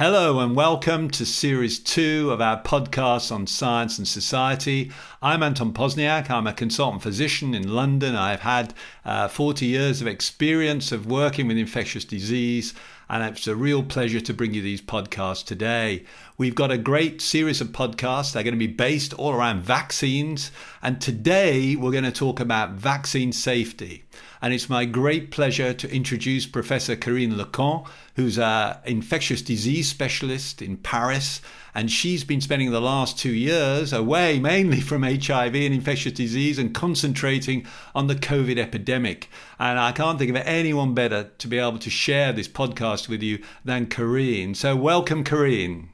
Hello 0.00 0.40
and 0.40 0.56
welcome 0.56 1.10
to 1.10 1.26
series 1.26 1.78
two 1.78 2.30
of 2.32 2.40
our 2.40 2.62
podcast 2.62 3.30
on 3.30 3.46
science 3.46 3.98
and 3.98 4.08
society. 4.08 4.90
I'm 5.20 5.42
Anton 5.42 5.74
Pozniak. 5.74 6.30
I'm 6.30 6.46
a 6.46 6.54
consultant 6.54 7.02
physician 7.02 7.54
in 7.54 7.68
London. 7.68 8.16
I've 8.16 8.40
had 8.40 8.72
uh, 9.04 9.28
40 9.28 9.66
years 9.66 10.00
of 10.00 10.06
experience 10.06 10.90
of 10.90 11.04
working 11.04 11.48
with 11.48 11.58
infectious 11.58 12.06
disease, 12.06 12.72
and 13.10 13.24
it's 13.24 13.48
a 13.48 13.56
real 13.56 13.82
pleasure 13.82 14.20
to 14.20 14.32
bring 14.32 14.54
you 14.54 14.62
these 14.62 14.80
podcasts 14.80 15.44
today. 15.44 16.04
We've 16.38 16.54
got 16.54 16.70
a 16.70 16.78
great 16.78 17.20
series 17.20 17.60
of 17.60 17.68
podcasts. 17.68 18.32
They're 18.32 18.44
going 18.44 18.54
to 18.54 18.58
be 18.58 18.68
based 18.68 19.12
all 19.14 19.32
around 19.32 19.62
vaccines, 19.62 20.52
and 20.80 21.00
today 21.00 21.74
we're 21.74 21.90
going 21.90 22.04
to 22.04 22.12
talk 22.12 22.38
about 22.38 22.70
vaccine 22.70 23.32
safety. 23.32 24.04
And 24.40 24.54
it's 24.54 24.70
my 24.70 24.84
great 24.84 25.32
pleasure 25.32 25.74
to 25.74 25.92
introduce 25.92 26.46
Professor 26.46 26.94
Karine 26.94 27.36
Lacombe, 27.36 27.84
who's 28.14 28.38
an 28.38 28.76
infectious 28.86 29.42
disease 29.42 29.88
specialist 29.88 30.62
in 30.62 30.76
Paris. 30.76 31.42
And 31.74 31.90
she's 31.90 32.24
been 32.24 32.40
spending 32.40 32.70
the 32.70 32.80
last 32.80 33.18
two 33.18 33.32
years 33.32 33.92
away 33.92 34.38
mainly 34.38 34.80
from 34.80 35.02
HIV 35.02 35.54
and 35.54 35.74
infectious 35.74 36.12
disease 36.12 36.58
and 36.58 36.74
concentrating 36.74 37.66
on 37.94 38.06
the 38.06 38.14
COVID 38.14 38.58
epidemic. 38.58 39.28
And 39.58 39.78
I 39.78 39.92
can't 39.92 40.18
think 40.18 40.30
of 40.30 40.36
anyone 40.36 40.94
better 40.94 41.30
to 41.38 41.48
be 41.48 41.58
able 41.58 41.78
to 41.78 41.90
share 41.90 42.32
this 42.32 42.48
podcast 42.48 43.08
with 43.08 43.22
you 43.22 43.42
than 43.64 43.86
Karine. 43.86 44.54
So, 44.54 44.76
welcome, 44.76 45.24
Karine. 45.24 45.88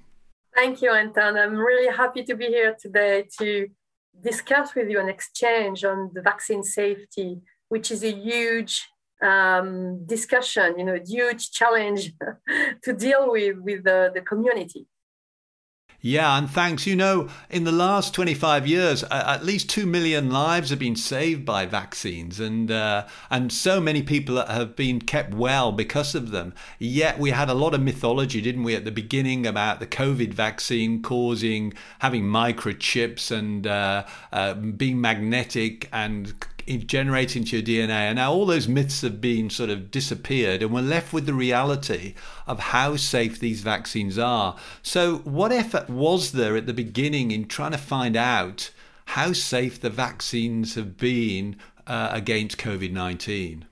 Thank 0.54 0.80
you, 0.82 0.92
Anton. 0.92 1.36
I'm 1.36 1.56
really 1.56 1.94
happy 1.94 2.22
to 2.24 2.34
be 2.34 2.46
here 2.46 2.74
today 2.80 3.28
to 3.38 3.68
discuss 4.22 4.74
with 4.74 4.88
you 4.88 4.98
an 4.98 5.08
exchange 5.08 5.84
on 5.84 6.10
the 6.14 6.22
vaccine 6.22 6.62
safety 6.62 7.42
which 7.68 7.90
is 7.90 8.04
a 8.04 8.12
huge 8.12 8.86
um, 9.22 10.04
discussion, 10.06 10.78
you 10.78 10.84
know, 10.84 10.94
a 10.94 11.04
huge 11.04 11.50
challenge 11.50 12.12
to 12.82 12.92
deal 12.92 13.30
with 13.30 13.58
with 13.58 13.84
the, 13.84 14.10
the 14.14 14.20
community. 14.20 14.86
Yeah, 16.00 16.38
and 16.38 16.48
thanks. 16.48 16.86
You 16.86 16.94
know, 16.94 17.28
in 17.50 17.64
the 17.64 17.72
last 17.72 18.14
25 18.14 18.66
years, 18.66 19.02
at 19.04 19.44
least 19.44 19.68
2 19.70 19.86
million 19.86 20.30
lives 20.30 20.70
have 20.70 20.78
been 20.78 20.96
saved 20.96 21.44
by 21.44 21.66
vaccines, 21.66 22.38
and, 22.38 22.70
uh, 22.70 23.06
and 23.30 23.52
so 23.52 23.80
many 23.80 24.02
people 24.02 24.44
have 24.44 24.76
been 24.76 25.00
kept 25.00 25.34
well 25.34 25.72
because 25.72 26.14
of 26.14 26.30
them. 26.30 26.54
Yet 26.78 27.18
we 27.18 27.30
had 27.30 27.48
a 27.48 27.54
lot 27.54 27.74
of 27.74 27.82
mythology, 27.82 28.40
didn't 28.40 28.62
we, 28.62 28.74
at 28.74 28.84
the 28.84 28.92
beginning 28.92 29.46
about 29.46 29.80
the 29.80 29.86
COVID 29.86 30.32
vaccine 30.32 31.02
causing 31.02 31.72
having 32.00 32.24
microchips 32.24 33.30
and 33.30 33.66
uh, 33.66 34.04
uh, 34.32 34.54
being 34.54 35.00
magnetic 35.00 35.88
and 35.92 36.34
generate 36.66 37.36
into 37.36 37.56
your 37.56 37.64
DNA. 37.64 37.90
And 37.90 38.16
now 38.16 38.32
all 38.32 38.46
those 38.46 38.68
myths 38.68 39.02
have 39.02 39.20
been 39.20 39.50
sort 39.50 39.70
of 39.70 39.90
disappeared, 39.90 40.62
and 40.62 40.72
we're 40.72 40.80
left 40.80 41.12
with 41.12 41.26
the 41.26 41.34
reality 41.34 42.14
of 42.46 42.58
how 42.58 42.96
safe 42.96 43.38
these 43.38 43.60
vaccines 43.60 44.18
are. 44.18 44.56
So, 44.82 45.18
what 45.18 45.52
effort 45.52 45.88
was 45.88 46.32
there 46.32 46.56
at 46.56 46.66
the 46.66 46.74
beginning 46.74 47.30
in 47.30 47.46
trying 47.46 47.72
to 47.72 47.78
find 47.78 48.16
out 48.16 48.70
how 49.06 49.32
safe 49.32 49.80
the 49.80 49.90
vaccines 49.90 50.74
have 50.74 50.96
been 50.96 51.56
uh, 51.86 52.10
against 52.12 52.58
COVID 52.58 52.92
19? 52.92 53.66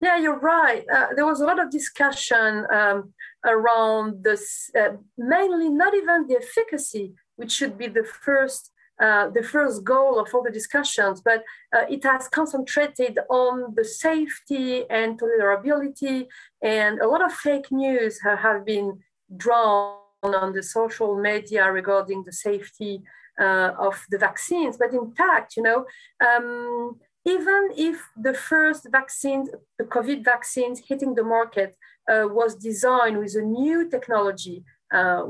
Yeah, 0.00 0.18
you're 0.18 0.38
right. 0.38 0.84
Uh, 0.92 1.06
there 1.14 1.26
was 1.26 1.40
a 1.40 1.46
lot 1.46 1.58
of 1.58 1.70
discussion 1.70 2.66
um, 2.72 3.12
around 3.44 4.22
this, 4.24 4.70
uh, 4.78 4.96
mainly 5.16 5.68
not 5.68 5.94
even 5.94 6.26
the 6.26 6.36
efficacy, 6.36 7.14
which 7.36 7.52
should 7.52 7.78
be 7.78 7.88
the 7.88 8.04
first 8.04 8.72
uh, 8.98 9.28
the 9.28 9.42
first 9.42 9.84
goal 9.84 10.18
of 10.18 10.32
all 10.32 10.42
the 10.42 10.50
discussions, 10.50 11.20
but 11.20 11.44
uh, 11.74 11.84
it 11.90 12.02
has 12.02 12.28
concentrated 12.28 13.18
on 13.28 13.74
the 13.74 13.84
safety 13.84 14.84
and 14.88 15.20
tolerability, 15.20 16.26
and 16.62 16.98
a 17.00 17.08
lot 17.08 17.22
of 17.22 17.32
fake 17.32 17.70
news 17.70 18.18
have, 18.22 18.38
have 18.38 18.64
been 18.64 18.98
drawn 19.36 19.98
on 20.22 20.52
the 20.54 20.62
social 20.62 21.14
media 21.20 21.70
regarding 21.70 22.24
the 22.24 22.32
safety 22.32 23.02
uh, 23.38 23.72
of 23.78 24.02
the 24.10 24.18
vaccines. 24.18 24.78
But 24.78 24.94
in 24.94 25.12
fact, 25.12 25.56
you 25.56 25.62
know, 25.62 25.84
um, 26.26 26.96
even 27.26 27.70
if 27.76 28.02
the 28.16 28.32
first 28.32 28.86
vaccines, 28.90 29.50
the 29.78 29.84
COVID 29.84 30.24
vaccines 30.24 30.80
hitting 30.88 31.14
the 31.14 31.24
market, 31.24 31.76
uh, 32.10 32.28
was 32.28 32.54
designed 32.54 33.18
with 33.18 33.34
a 33.34 33.42
new 33.42 33.90
technology, 33.90 34.64
uh, 34.94 35.22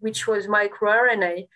which 0.00 0.28
was 0.28 0.46
microRNA, 0.46 1.48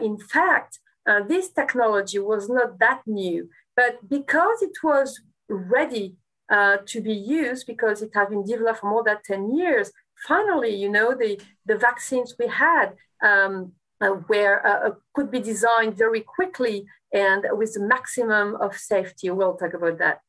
in 0.00 0.18
fact, 0.18 0.80
uh, 1.06 1.22
this 1.22 1.50
technology 1.50 2.18
was 2.18 2.48
not 2.48 2.78
that 2.78 3.02
new, 3.06 3.48
but 3.76 4.08
because 4.08 4.62
it 4.62 4.76
was 4.82 5.20
ready 5.48 6.16
uh, 6.50 6.78
to 6.86 7.00
be 7.00 7.12
used, 7.12 7.66
because 7.66 8.02
it 8.02 8.10
had 8.14 8.30
been 8.30 8.44
developed 8.44 8.80
for 8.80 8.90
more 8.90 9.04
than 9.04 9.18
10 9.24 9.56
years, 9.56 9.92
finally, 10.26 10.74
you 10.74 10.88
know, 10.88 11.14
the, 11.14 11.40
the 11.64 11.76
vaccines 11.76 12.34
we 12.38 12.48
had 12.48 12.92
um, 13.22 13.72
uh, 14.00 14.14
were, 14.28 14.66
uh, 14.66 14.88
uh, 14.88 14.94
could 15.14 15.30
be 15.30 15.40
designed 15.40 15.96
very 15.96 16.20
quickly 16.20 16.86
and 17.12 17.44
with 17.52 17.74
the 17.74 17.80
maximum 17.80 18.56
of 18.56 18.76
safety. 18.76 19.30
We'll 19.30 19.56
talk 19.56 19.74
about 19.74 19.98
that 19.98 20.20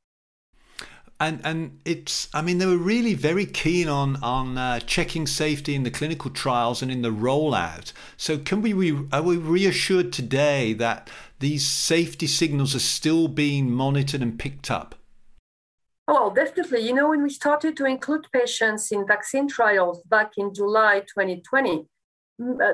and 1.19 1.41
and 1.43 1.79
it's 1.85 2.29
I 2.33 2.41
mean 2.41 2.57
they 2.57 2.65
were 2.65 2.77
really 2.77 3.13
very 3.13 3.45
keen 3.45 3.87
on 3.87 4.17
on 4.17 4.57
uh, 4.57 4.79
checking 4.81 5.25
safety 5.25 5.73
in 5.73 5.83
the 5.83 5.91
clinical 5.91 6.29
trials 6.29 6.81
and 6.81 6.91
in 6.91 7.01
the 7.01 7.11
rollout. 7.11 7.91
So 8.17 8.37
can 8.37 8.61
we 8.61 8.73
re- 8.73 9.07
are 9.11 9.23
we 9.23 9.37
reassured 9.37 10.13
today 10.13 10.73
that 10.73 11.09
these 11.39 11.65
safety 11.65 12.27
signals 12.27 12.75
are 12.75 12.79
still 12.79 13.27
being 13.27 13.71
monitored 13.71 14.21
and 14.21 14.37
picked 14.37 14.69
up? 14.69 14.95
Oh, 16.07 16.33
definitely. 16.33 16.87
You 16.87 16.93
know, 16.93 17.09
when 17.09 17.23
we 17.23 17.29
started 17.29 17.75
to 17.77 17.85
include 17.85 18.27
patients 18.31 18.91
in 18.91 19.05
vaccine 19.05 19.47
trials 19.47 20.01
back 20.03 20.33
in 20.37 20.53
July 20.53 21.01
2020, 21.01 21.85
uh, 22.41 22.73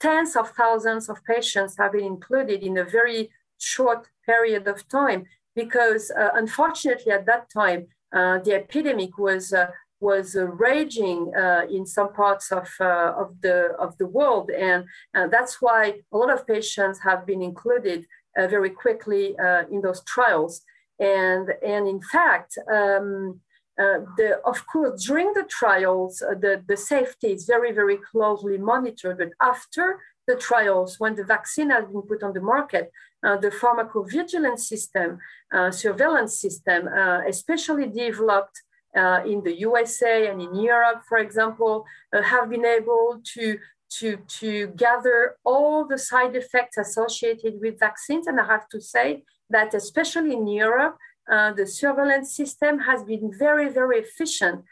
tens 0.00 0.34
of 0.34 0.50
thousands 0.50 1.08
of 1.08 1.24
patients 1.24 1.76
have 1.78 1.92
been 1.92 2.04
included 2.04 2.62
in 2.62 2.78
a 2.78 2.84
very 2.84 3.30
short 3.58 4.08
period 4.26 4.66
of 4.66 4.88
time 4.88 5.24
because 5.54 6.10
uh, 6.10 6.30
unfortunately 6.34 7.12
at 7.12 7.26
that 7.26 7.48
time 7.50 7.86
uh, 8.14 8.38
the 8.38 8.54
epidemic 8.54 9.18
was 9.18 9.52
uh, 9.52 9.66
was 10.00 10.36
raging 10.36 11.32
in 11.70 11.86
some 11.86 12.12
parts 12.12 12.52
of 12.52 12.68
of 12.80 13.40
the 13.40 13.74
of 13.78 13.96
the 13.96 14.06
world, 14.06 14.50
and 14.50 14.84
that's 15.30 15.62
why 15.62 15.94
a 16.12 16.16
lot 16.16 16.30
of 16.30 16.46
patients 16.46 16.98
have 16.98 17.24
been 17.24 17.40
included 17.40 18.04
very 18.36 18.68
quickly 18.68 19.34
in 19.70 19.80
those 19.80 20.02
trials. 20.04 20.60
And 20.98 21.48
and 21.62 21.88
in 21.88 22.00
fact. 22.02 22.58
Um, 22.70 23.40
uh, 23.76 24.00
the, 24.16 24.38
of 24.44 24.64
course, 24.68 25.04
during 25.04 25.32
the 25.32 25.44
trials, 25.50 26.22
uh, 26.22 26.34
the, 26.34 26.62
the 26.68 26.76
safety 26.76 27.32
is 27.32 27.44
very, 27.44 27.72
very 27.72 27.96
closely 27.96 28.56
monitored. 28.56 29.18
But 29.18 29.30
after 29.40 29.98
the 30.28 30.36
trials, 30.36 31.00
when 31.00 31.16
the 31.16 31.24
vaccine 31.24 31.70
has 31.70 31.84
been 31.86 32.02
put 32.02 32.22
on 32.22 32.34
the 32.34 32.40
market, 32.40 32.92
uh, 33.24 33.36
the 33.38 33.50
pharmacovigilance 33.50 34.60
system, 34.60 35.18
uh, 35.52 35.70
surveillance 35.70 36.38
system, 36.38 36.88
uh, 36.88 37.20
especially 37.26 37.86
developed 37.86 38.62
uh, 38.96 39.20
in 39.26 39.42
the 39.42 39.58
USA 39.60 40.28
and 40.28 40.40
in 40.40 40.54
Europe, 40.54 41.02
for 41.08 41.18
example, 41.18 41.84
uh, 42.12 42.22
have 42.22 42.48
been 42.50 42.64
able 42.64 43.20
to, 43.24 43.58
to, 43.90 44.16
to 44.28 44.68
gather 44.76 45.36
all 45.44 45.86
the 45.86 45.98
side 45.98 46.36
effects 46.36 46.76
associated 46.76 47.54
with 47.60 47.80
vaccines. 47.80 48.26
And 48.26 48.38
I 48.38 48.46
have 48.46 48.68
to 48.68 48.80
say 48.80 49.24
that, 49.50 49.74
especially 49.74 50.32
in 50.32 50.46
Europe, 50.46 50.96
the 51.26 51.66
surveillance 51.66 52.36
system 52.36 52.80
has 52.80 53.02
been 53.02 53.32
very, 53.36 53.68
very 53.68 53.98
efficient 53.98 54.64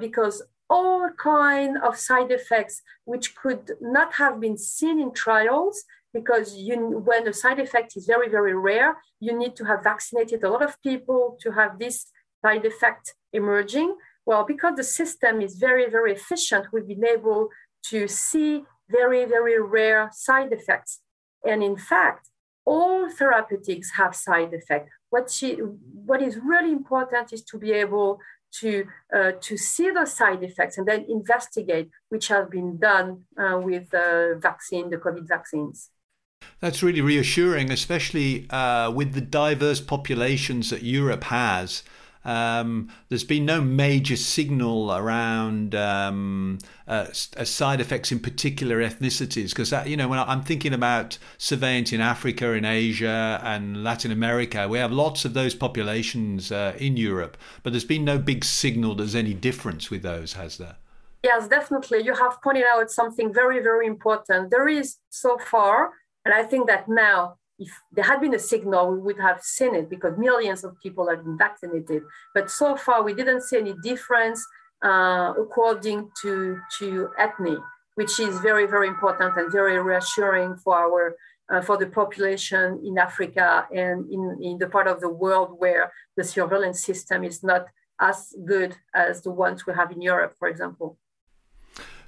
because 0.00 0.42
all 0.68 1.08
kind 1.10 1.76
of 1.82 1.96
side 1.96 2.30
effects 2.30 2.82
which 3.04 3.34
could 3.36 3.72
not 3.80 4.14
have 4.14 4.40
been 4.40 4.58
seen 4.58 4.98
in 4.98 5.12
trials 5.12 5.84
because 6.12 6.56
you, 6.56 6.76
when 7.04 7.26
a 7.26 7.32
side 7.32 7.58
effect 7.58 7.96
is 7.96 8.06
very, 8.06 8.28
very 8.28 8.54
rare, 8.54 8.96
you 9.20 9.36
need 9.36 9.56
to 9.56 9.64
have 9.64 9.82
vaccinated 9.82 10.42
a 10.44 10.50
lot 10.50 10.62
of 10.62 10.80
people 10.82 11.38
to 11.40 11.52
have 11.52 11.78
this 11.78 12.06
side 12.44 12.64
effect 12.64 13.14
emerging. 13.32 13.96
Well, 14.26 14.44
because 14.44 14.74
the 14.76 14.84
system 14.84 15.40
is 15.40 15.56
very, 15.56 15.88
very 15.90 16.12
efficient, 16.12 16.66
we've 16.72 16.86
been 16.86 17.04
able 17.04 17.48
to 17.84 18.06
see 18.06 18.64
very, 18.88 19.24
very 19.24 19.60
rare 19.60 20.10
side 20.12 20.52
effects. 20.52 21.00
And 21.44 21.62
in 21.62 21.76
fact, 21.76 22.28
all 22.64 23.08
therapeutics 23.10 23.90
have 23.92 24.14
side 24.14 24.52
effects. 24.52 24.90
What, 25.10 25.26
what 25.92 26.22
is 26.22 26.38
really 26.38 26.70
important 26.70 27.32
is 27.32 27.42
to 27.44 27.58
be 27.58 27.72
able 27.72 28.20
to, 28.60 28.86
uh, 29.14 29.32
to 29.40 29.56
see 29.56 29.90
the 29.90 30.06
side 30.06 30.42
effects 30.42 30.78
and 30.78 30.86
then 30.86 31.06
investigate, 31.08 31.90
which 32.10 32.28
have 32.28 32.50
been 32.50 32.78
done 32.78 33.24
uh, 33.36 33.58
with 33.58 33.90
the 33.90 34.38
vaccine, 34.40 34.90
the 34.90 34.98
COVID 34.98 35.26
vaccines. 35.26 35.90
That's 36.60 36.82
really 36.82 37.00
reassuring, 37.00 37.70
especially 37.70 38.46
uh, 38.50 38.90
with 38.90 39.14
the 39.14 39.20
diverse 39.20 39.80
populations 39.80 40.70
that 40.70 40.82
Europe 40.82 41.24
has. 41.24 41.82
Um, 42.24 42.88
there's 43.08 43.24
been 43.24 43.44
no 43.44 43.60
major 43.60 44.16
signal 44.16 44.94
around 44.94 45.74
um, 45.74 46.58
uh, 46.86 47.06
uh 47.36 47.44
side 47.44 47.80
effects 47.80 48.12
in 48.12 48.20
particular 48.20 48.76
ethnicities 48.76 49.48
because 49.48 49.72
you 49.88 49.96
know 49.96 50.06
when 50.06 50.20
I'm 50.20 50.42
thinking 50.42 50.72
about 50.72 51.18
surveillance 51.36 51.92
in 51.92 52.00
Africa, 52.00 52.52
in 52.52 52.64
Asia, 52.64 53.40
and 53.42 53.82
Latin 53.82 54.12
America, 54.12 54.68
we 54.68 54.78
have 54.78 54.92
lots 54.92 55.24
of 55.24 55.34
those 55.34 55.56
populations 55.56 56.52
uh, 56.52 56.76
in 56.78 56.96
Europe, 56.96 57.36
but 57.64 57.72
there's 57.72 57.84
been 57.84 58.04
no 58.04 58.18
big 58.18 58.44
signal 58.44 58.94
there's 58.94 59.16
any 59.16 59.34
difference 59.34 59.90
with 59.90 60.02
those, 60.02 60.34
has 60.34 60.58
there? 60.58 60.76
Yes, 61.24 61.46
definitely. 61.46 62.02
You 62.02 62.14
have 62.14 62.42
pointed 62.42 62.64
out 62.72 62.90
something 62.90 63.32
very, 63.32 63.60
very 63.62 63.86
important. 63.86 64.50
There 64.50 64.68
is 64.68 64.98
so 65.10 65.38
far, 65.38 65.92
and 66.24 66.34
I 66.34 66.42
think 66.44 66.66
that 66.68 66.88
now, 66.88 67.36
if 67.58 67.70
there 67.92 68.04
had 68.04 68.20
been 68.20 68.34
a 68.34 68.38
signal, 68.38 68.92
we 68.92 68.98
would 68.98 69.20
have 69.20 69.40
seen 69.42 69.74
it 69.74 69.88
because 69.90 70.16
millions 70.18 70.64
of 70.64 70.80
people 70.82 71.08
have 71.08 71.24
been 71.24 71.38
vaccinated. 71.38 72.02
But 72.34 72.50
so 72.50 72.76
far, 72.76 73.02
we 73.02 73.14
didn't 73.14 73.42
see 73.42 73.58
any 73.58 73.74
difference 73.82 74.44
uh, 74.82 75.34
according 75.38 76.10
to, 76.22 76.58
to 76.78 77.10
ethnic, 77.18 77.58
which 77.94 78.18
is 78.18 78.38
very, 78.40 78.66
very 78.66 78.88
important 78.88 79.36
and 79.36 79.52
very 79.52 79.78
reassuring 79.80 80.56
for 80.56 80.76
our 80.76 81.16
uh, 81.52 81.60
for 81.60 81.76
the 81.76 81.86
population 81.86 82.80
in 82.84 82.96
Africa 82.98 83.66
and 83.74 84.10
in, 84.10 84.38
in 84.40 84.58
the 84.58 84.68
part 84.68 84.86
of 84.86 85.00
the 85.00 85.08
world 85.08 85.56
where 85.58 85.92
the 86.16 86.24
surveillance 86.24 86.82
system 86.82 87.24
is 87.24 87.42
not 87.42 87.66
as 88.00 88.34
good 88.44 88.74
as 88.94 89.22
the 89.22 89.30
ones 89.30 89.66
we 89.66 89.74
have 89.74 89.92
in 89.92 90.00
Europe, 90.00 90.34
for 90.38 90.48
example. 90.48 90.98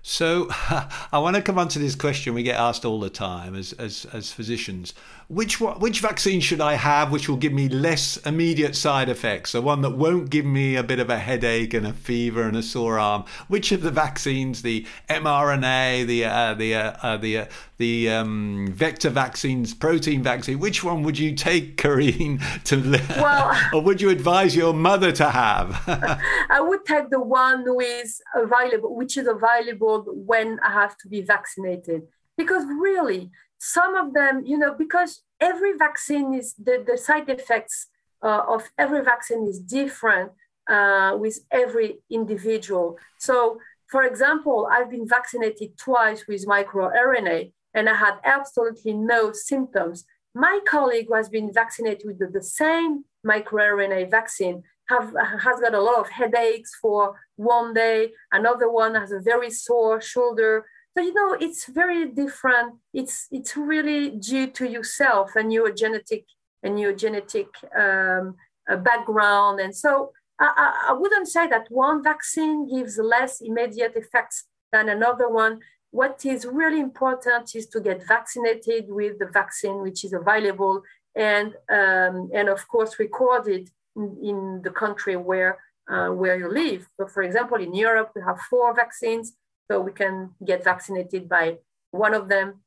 So 0.07 0.49
I 0.51 1.19
want 1.19 1.35
to 1.35 1.43
come 1.43 1.59
on 1.59 1.69
to 1.69 1.79
this 1.79 1.95
question 1.95 2.35
we 2.35 2.43
get 2.43 2.61
asked 2.61 2.85
all 2.85 3.01
the 3.01 3.09
time 3.09 3.55
as, 3.55 3.73
as, 3.73 4.07
as 4.13 4.31
physicians. 4.31 4.93
Which 5.29 5.61
which 5.61 6.01
vaccine 6.01 6.41
should 6.41 6.61
I 6.61 6.75
have 6.75 7.11
which 7.11 7.29
will 7.29 7.37
give 7.37 7.53
me 7.53 7.69
less 7.69 8.19
immediate 8.19 8.77
side 8.77 9.09
effects? 9.09 9.53
The 9.53 9.63
one 9.63 9.81
that 9.83 9.97
won't 9.97 10.29
give 10.29 10.45
me 10.45 10.77
a 10.77 10.83
bit 10.83 10.99
of 10.99 11.09
a 11.09 11.19
headache 11.19 11.73
and 11.73 11.87
a 11.87 11.93
fever 11.93 12.43
and 12.43 12.57
a 12.57 12.63
sore 12.63 12.99
arm. 12.99 13.25
Which 13.49 13.73
of 13.73 13.81
the 13.81 13.91
vaccines, 13.91 14.63
the 14.63 14.87
mRNA, 15.09 16.07
the 16.07 16.25
uh, 16.27 16.55
the 16.55 16.75
uh, 16.75 16.97
uh, 17.03 17.17
the 17.17 17.39
uh, 17.39 17.47
the 17.79 18.11
um, 18.11 18.69
vector 18.73 19.11
vaccines, 19.11 19.75
protein 19.75 20.23
vaccine, 20.23 20.59
which 20.59 20.85
one 20.85 21.03
would 21.03 21.19
you 21.19 21.35
take, 21.35 21.77
Karine, 21.83 22.41
to 22.65 23.01
well, 23.17 23.57
or 23.73 23.81
would 23.83 24.01
you 24.01 24.11
advise 24.11 24.55
your 24.55 24.75
mother 24.75 25.11
to 25.13 25.31
have? 25.31 25.83
I 26.51 26.61
would 26.61 26.85
take 26.85 27.11
the 27.11 27.21
one 27.21 27.65
who 27.65 27.81
is 27.81 28.21
available, 28.35 28.95
which 28.95 29.17
is 29.17 29.27
available 29.27 30.05
when 30.09 30.61
I 30.61 30.73
have 30.73 30.97
to 30.99 31.09
be 31.09 31.23
vaccinated. 31.23 32.03
Because 32.37 32.65
really, 32.81 33.31
some 33.65 33.95
of 33.95 34.13
them, 34.13 34.45
you 34.45 34.59
know, 34.59 34.75
because 34.75 35.23
every 35.41 35.73
vaccine 35.79 36.35
is 36.35 36.55
the, 36.63 36.85
the 36.87 36.99
side 36.99 37.31
effects 37.31 37.87
uh, 38.23 38.43
of 38.47 38.63
every 38.77 39.03
vaccine 39.03 39.47
is 39.49 39.59
different 39.59 40.33
uh, 40.69 41.17
with 41.19 41.41
every 41.51 41.97
individual. 42.11 42.99
So, 43.19 43.59
for 43.87 44.03
example, 44.03 44.69
I've 44.71 44.91
been 44.91 45.09
vaccinated 45.09 45.79
twice 45.79 46.27
with 46.29 46.47
microRNA 46.47 47.53
and 47.73 47.89
I 47.89 47.95
had 47.95 48.17
absolutely 48.25 48.93
no 48.93 49.33
symptoms. 49.33 50.05
My 50.35 50.61
colleague 50.69 51.07
who 51.09 51.15
has 51.15 51.31
been 51.31 51.51
vaccinated 51.51 52.07
with 52.07 52.19
the 52.19 52.43
same 52.43 53.05
microRNA 53.27 54.11
vaccine 54.11 54.63
have 54.91 55.15
has 55.41 55.61
got 55.61 55.73
a 55.75 55.81
lot 55.81 56.01
of 56.01 56.11
headaches 56.11 56.75
for 56.83 57.19
one 57.37 57.73
day 57.73 58.13
another 58.33 58.71
one 58.71 58.95
has 58.95 59.13
a 59.13 59.21
very 59.21 59.51
sore 59.51 59.99
shoulder 59.99 60.67
so 60.97 61.03
you 61.03 61.13
know 61.13 61.37
it's 61.41 61.67
very 61.67 62.07
different. 62.09 62.75
It's 62.93 63.27
it's 63.31 63.57
really 63.57 64.11
due 64.11 64.47
to 64.49 64.69
yourself 64.69 65.35
and 65.37 65.53
your 65.53 65.73
genetic 65.73 66.25
and 66.63 66.79
your 66.79 66.93
genetic 66.93 67.49
um, 67.77 68.37
uh, 68.71 68.77
background. 68.77 69.61
And 69.61 69.75
so 69.75 70.13
I, 70.39 70.87
I 70.91 70.93
wouldn't 70.93 71.29
say 71.29 71.47
that 71.49 71.67
one 71.69 72.03
vaccine 72.03 72.69
gives 72.75 72.99
less 72.99 73.41
immediate 73.41 73.95
effects 73.97 74.45
than 74.73 74.89
another 74.89 75.29
one. 75.29 75.61
What 75.91 76.25
is 76.25 76.45
really 76.45 76.81
important 76.81 77.55
is 77.55 77.67
to 77.69 77.81
get 77.81 78.07
vaccinated 78.07 78.87
with 78.89 79.19
the 79.19 79.27
vaccine 79.27 79.83
which 79.83 80.05
is 80.05 80.13
available 80.13 80.83
and 81.15 81.55
um, 81.71 82.31
and 82.35 82.49
of 82.49 82.67
course 82.69 82.99
recorded 82.99 83.71
in, 83.97 84.61
the 84.65 84.71
country 84.71 85.17
where 85.17 85.59
uh, 85.89 86.09
where 86.09 86.37
you 86.37 86.51
live. 86.51 86.89
So, 86.97 87.07
for 87.07 87.23
example, 87.23 87.59
in 87.59 87.75
Europe, 87.75 88.11
we 88.17 88.23
have 88.23 88.41
four 88.51 88.75
vaccines, 88.75 89.35
so 89.71 89.81
we 89.81 89.93
can 89.93 90.31
get 90.45 90.65
vaccinated 90.65 91.29
by 91.29 91.59
one 91.91 92.15
of 92.15 92.29
them. 92.29 92.63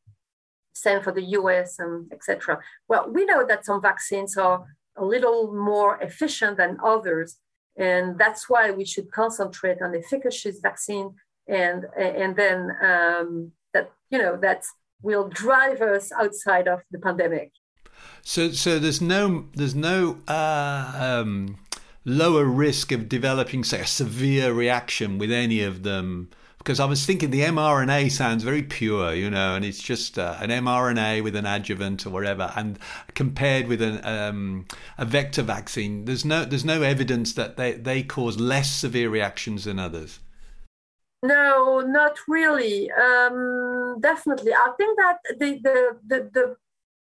Same 0.73 1.01
for 1.01 1.11
the 1.11 1.23
US 1.39 1.79
and 1.79 2.11
etc. 2.11 2.59
Well, 2.87 3.09
we 3.11 3.25
know 3.25 3.45
that 3.45 3.65
some 3.65 3.81
vaccines 3.81 4.37
are 4.37 4.65
a 4.95 5.05
little 5.05 5.53
more 5.53 5.97
efficient 6.01 6.57
than 6.57 6.77
others, 6.83 7.37
and 7.77 8.17
that's 8.17 8.49
why 8.49 8.71
we 8.71 8.85
should 8.85 9.11
concentrate 9.11 9.81
on 9.81 9.95
efficacious 9.95 10.59
vaccine, 10.59 11.15
and 11.47 11.85
and 11.97 12.35
then 12.35 12.71
um, 12.81 13.51
that 13.73 13.91
you 14.11 14.19
know 14.19 14.37
that 14.37 14.63
will 15.01 15.27
drive 15.29 15.81
us 15.81 16.11
outside 16.11 16.67
of 16.67 16.81
the 16.91 16.99
pandemic. 16.99 17.51
So, 18.21 18.51
so 18.51 18.79
there's 18.79 19.01
no 19.01 19.45
there's 19.53 19.75
no 19.75 20.19
uh, 20.27 20.91
um, 20.95 21.57
lower 22.05 22.45
risk 22.45 22.91
of 22.91 23.09
developing, 23.09 23.63
say, 23.63 23.81
a 23.81 23.85
severe 23.85 24.53
reaction 24.53 25.17
with 25.17 25.31
any 25.31 25.61
of 25.61 25.83
them. 25.83 26.29
Because 26.67 26.81
I 26.81 26.85
was 26.85 27.05
thinking 27.05 27.29
the 27.29 27.43
mRNA 27.43 28.11
sounds 28.11 28.43
very 28.43 28.61
pure, 28.61 29.13
you 29.13 29.29
know, 29.29 29.55
and 29.55 29.63
it's 29.63 29.81
just 29.81 30.19
uh, 30.19 30.35
an 30.41 30.49
mRNA 30.49 31.23
with 31.23 31.37
an 31.37 31.45
adjuvant 31.45 32.05
or 32.05 32.09
whatever. 32.09 32.51
And 32.57 32.77
compared 33.15 33.69
with 33.69 33.81
an, 33.81 34.03
um, 34.03 34.65
a 34.97 35.05
vector 35.05 35.43
vaccine, 35.43 36.03
there's 36.03 36.25
no 36.25 36.43
there's 36.43 36.65
no 36.65 36.81
evidence 36.81 37.31
that 37.35 37.55
they, 37.55 37.71
they 37.71 38.03
cause 38.03 38.37
less 38.37 38.69
severe 38.69 39.09
reactions 39.09 39.63
than 39.63 39.79
others. 39.79 40.19
No, 41.23 41.79
not 41.79 42.17
really. 42.27 42.91
Um, 42.91 44.01
definitely, 44.01 44.51
I 44.53 44.71
think 44.75 44.97
that 44.97 45.19
the 45.39 45.59
the 45.63 45.97
the, 46.05 46.29
the 46.33 46.55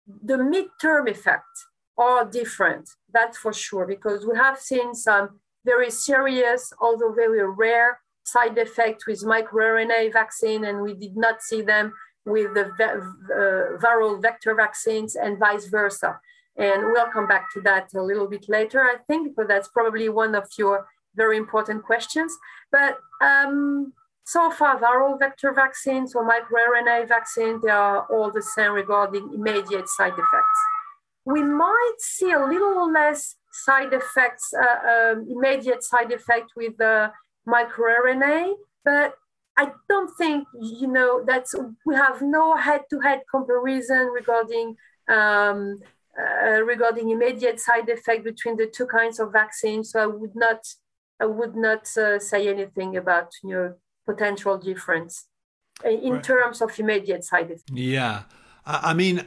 the 0.06 0.36
midterm 0.44 1.08
effects 1.08 1.66
are 1.96 2.26
different, 2.26 2.90
that's 3.14 3.38
for 3.38 3.54
sure, 3.54 3.86
because 3.86 4.26
we 4.26 4.36
have 4.36 4.58
seen 4.58 4.94
some 4.94 5.40
very 5.64 5.90
serious, 5.90 6.70
although 6.82 7.14
very 7.14 7.48
rare, 7.48 8.00
side 8.24 8.58
effects 8.58 9.06
with 9.06 9.24
microRNA 9.24 10.12
vaccine, 10.12 10.64
and 10.64 10.80
we 10.80 10.94
did 10.94 11.16
not 11.16 11.42
see 11.42 11.62
them 11.62 11.92
with 12.24 12.54
the 12.54 12.64
uh, 12.64 13.78
viral 13.78 14.20
vector 14.20 14.54
vaccines 14.54 15.14
and 15.14 15.38
vice 15.38 15.66
versa. 15.66 16.18
And 16.56 16.86
we'll 16.92 17.10
come 17.10 17.26
back 17.26 17.52
to 17.52 17.60
that 17.62 17.92
a 17.94 18.00
little 18.00 18.28
bit 18.28 18.46
later, 18.48 18.80
I 18.80 18.96
think, 19.06 19.28
because 19.28 19.48
that's 19.48 19.68
probably 19.68 20.08
one 20.08 20.34
of 20.34 20.46
your 20.56 20.86
very 21.16 21.36
important 21.36 21.84
questions. 21.84 22.36
But 22.72 22.98
um, 23.20 23.92
so 24.24 24.50
far, 24.50 24.78
viral 24.80 25.18
vector 25.18 25.52
vaccines 25.52 26.14
or 26.14 26.28
microRNA 26.28 27.08
vaccines, 27.08 27.62
they 27.62 27.70
are 27.70 28.06
all 28.10 28.30
the 28.30 28.42
same 28.42 28.72
regarding 28.72 29.32
immediate 29.34 29.88
side 29.88 30.14
effects. 30.14 30.60
We 31.26 31.42
might 31.42 31.96
see 31.98 32.32
a 32.32 32.44
little 32.44 32.90
less 32.90 33.36
side 33.52 33.92
effects, 33.92 34.52
uh, 34.54 35.12
um, 35.12 35.26
immediate 35.28 35.82
side 35.82 36.12
effect 36.12 36.52
with 36.56 36.76
the 36.78 37.10
microRNA, 37.46 38.54
but 38.84 39.14
I 39.56 39.70
don't 39.88 40.10
think, 40.16 40.48
you 40.60 40.88
know, 40.88 41.22
that's, 41.24 41.54
we 41.86 41.94
have 41.94 42.22
no 42.22 42.56
head-to-head 42.56 43.22
comparison 43.30 44.08
regarding 44.08 44.76
um, 45.08 45.80
uh, 46.18 46.62
regarding 46.62 47.10
immediate 47.10 47.60
side 47.60 47.88
effect 47.88 48.24
between 48.24 48.56
the 48.56 48.66
two 48.66 48.86
kinds 48.86 49.18
of 49.18 49.32
vaccines. 49.32 49.90
So 49.90 50.00
I 50.00 50.06
would 50.06 50.34
not, 50.34 50.60
I 51.20 51.26
would 51.26 51.56
not 51.56 51.84
uh, 51.96 52.18
say 52.18 52.48
anything 52.48 52.96
about, 52.96 53.32
you 53.42 53.50
know, 53.50 53.74
potential 54.06 54.56
difference 54.58 55.26
in 55.84 56.14
right. 56.14 56.22
terms 56.22 56.62
of 56.62 56.78
immediate 56.78 57.24
side 57.24 57.46
effects. 57.46 57.64
Yeah. 57.72 58.22
I 58.66 58.94
mean, 58.94 59.26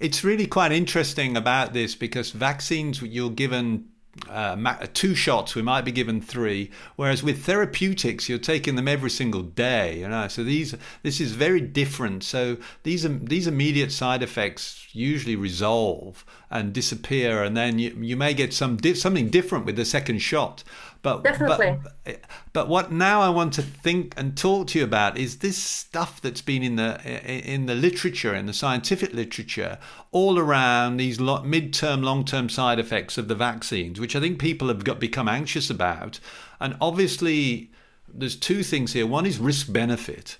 it's 0.00 0.24
really 0.24 0.46
quite 0.46 0.72
interesting 0.72 1.36
about 1.36 1.72
this 1.72 1.94
because 1.94 2.30
vaccines, 2.30 3.00
you're 3.00 3.30
given 3.30 3.91
uh, 4.28 4.76
two 4.92 5.14
shots, 5.14 5.54
we 5.54 5.62
might 5.62 5.84
be 5.84 5.92
given 5.92 6.20
three. 6.20 6.70
Whereas 6.96 7.22
with 7.22 7.44
therapeutics, 7.44 8.28
you're 8.28 8.38
taking 8.38 8.76
them 8.76 8.86
every 8.86 9.10
single 9.10 9.42
day. 9.42 10.00
You 10.00 10.08
know, 10.08 10.28
so 10.28 10.44
these 10.44 10.74
this 11.02 11.20
is 11.20 11.32
very 11.32 11.60
different. 11.60 12.22
So 12.22 12.58
these 12.82 13.06
these 13.08 13.46
immediate 13.46 13.90
side 13.90 14.22
effects 14.22 14.86
usually 14.92 15.36
resolve 15.36 16.24
and 16.50 16.72
disappear, 16.72 17.42
and 17.42 17.56
then 17.56 17.78
you, 17.78 17.96
you 18.00 18.16
may 18.16 18.34
get 18.34 18.52
some 18.52 18.76
di- 18.76 18.94
something 18.94 19.30
different 19.30 19.64
with 19.64 19.76
the 19.76 19.84
second 19.84 20.18
shot. 20.18 20.62
But, 21.02 21.24
Definitely. 21.24 21.80
but 22.04 22.20
but 22.52 22.68
what 22.68 22.92
now 22.92 23.22
I 23.22 23.28
want 23.28 23.54
to 23.54 23.62
think 23.62 24.14
and 24.16 24.36
talk 24.36 24.68
to 24.68 24.78
you 24.78 24.84
about 24.84 25.18
is 25.18 25.38
this 25.38 25.58
stuff 25.58 26.20
that's 26.20 26.42
been 26.42 26.62
in 26.62 26.76
the 26.76 27.00
in 27.04 27.66
the 27.66 27.74
literature 27.74 28.34
in 28.36 28.46
the 28.46 28.52
scientific 28.52 29.12
literature 29.12 29.78
all 30.12 30.38
around 30.38 30.98
these 30.98 31.18
mid-term 31.18 32.02
long-term 32.02 32.48
side 32.48 32.78
effects 32.78 33.18
of 33.18 33.26
the 33.26 33.34
vaccines 33.34 33.98
which 33.98 34.14
I 34.14 34.20
think 34.20 34.38
people 34.38 34.68
have 34.68 34.84
got 34.84 35.00
become 35.00 35.28
anxious 35.28 35.70
about. 35.70 36.20
And 36.60 36.76
obviously 36.80 37.72
there's 38.12 38.36
two 38.36 38.62
things 38.62 38.92
here. 38.92 39.06
One 39.06 39.26
is 39.26 39.38
risk 39.38 39.72
benefit 39.72 40.38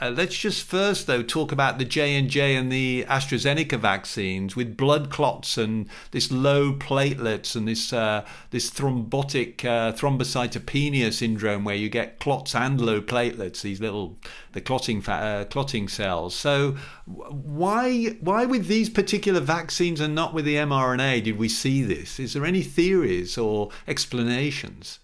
uh, 0.00 0.10
let's 0.10 0.36
just 0.36 0.64
first, 0.64 1.06
though, 1.06 1.22
talk 1.22 1.52
about 1.52 1.78
the 1.78 1.84
J 1.84 2.16
and 2.16 2.28
J 2.28 2.56
and 2.56 2.70
the 2.70 3.04
AstraZeneca 3.08 3.78
vaccines 3.78 4.56
with 4.56 4.76
blood 4.76 5.08
clots 5.08 5.56
and 5.56 5.88
this 6.10 6.32
low 6.32 6.72
platelets 6.72 7.54
and 7.54 7.68
this 7.68 7.92
uh, 7.92 8.26
this 8.50 8.70
thrombotic 8.70 9.64
uh, 9.64 9.92
thrombocytopenia 9.92 11.12
syndrome 11.12 11.62
where 11.62 11.76
you 11.76 11.88
get 11.88 12.18
clots 12.18 12.56
and 12.56 12.80
low 12.80 13.00
platelets, 13.00 13.62
these 13.62 13.80
little 13.80 14.18
the 14.50 14.60
clotting 14.60 15.00
fa- 15.00 15.12
uh, 15.12 15.44
clotting 15.44 15.86
cells. 15.86 16.34
So 16.34 16.72
why 17.06 18.16
why 18.20 18.46
with 18.46 18.66
these 18.66 18.90
particular 18.90 19.38
vaccines 19.38 20.00
and 20.00 20.12
not 20.12 20.34
with 20.34 20.44
the 20.44 20.56
mRNA 20.56 21.22
did 21.22 21.38
we 21.38 21.48
see 21.48 21.82
this? 21.82 22.18
Is 22.18 22.32
there 22.32 22.44
any 22.44 22.62
theories 22.62 23.38
or 23.38 23.70
explanations? 23.86 24.98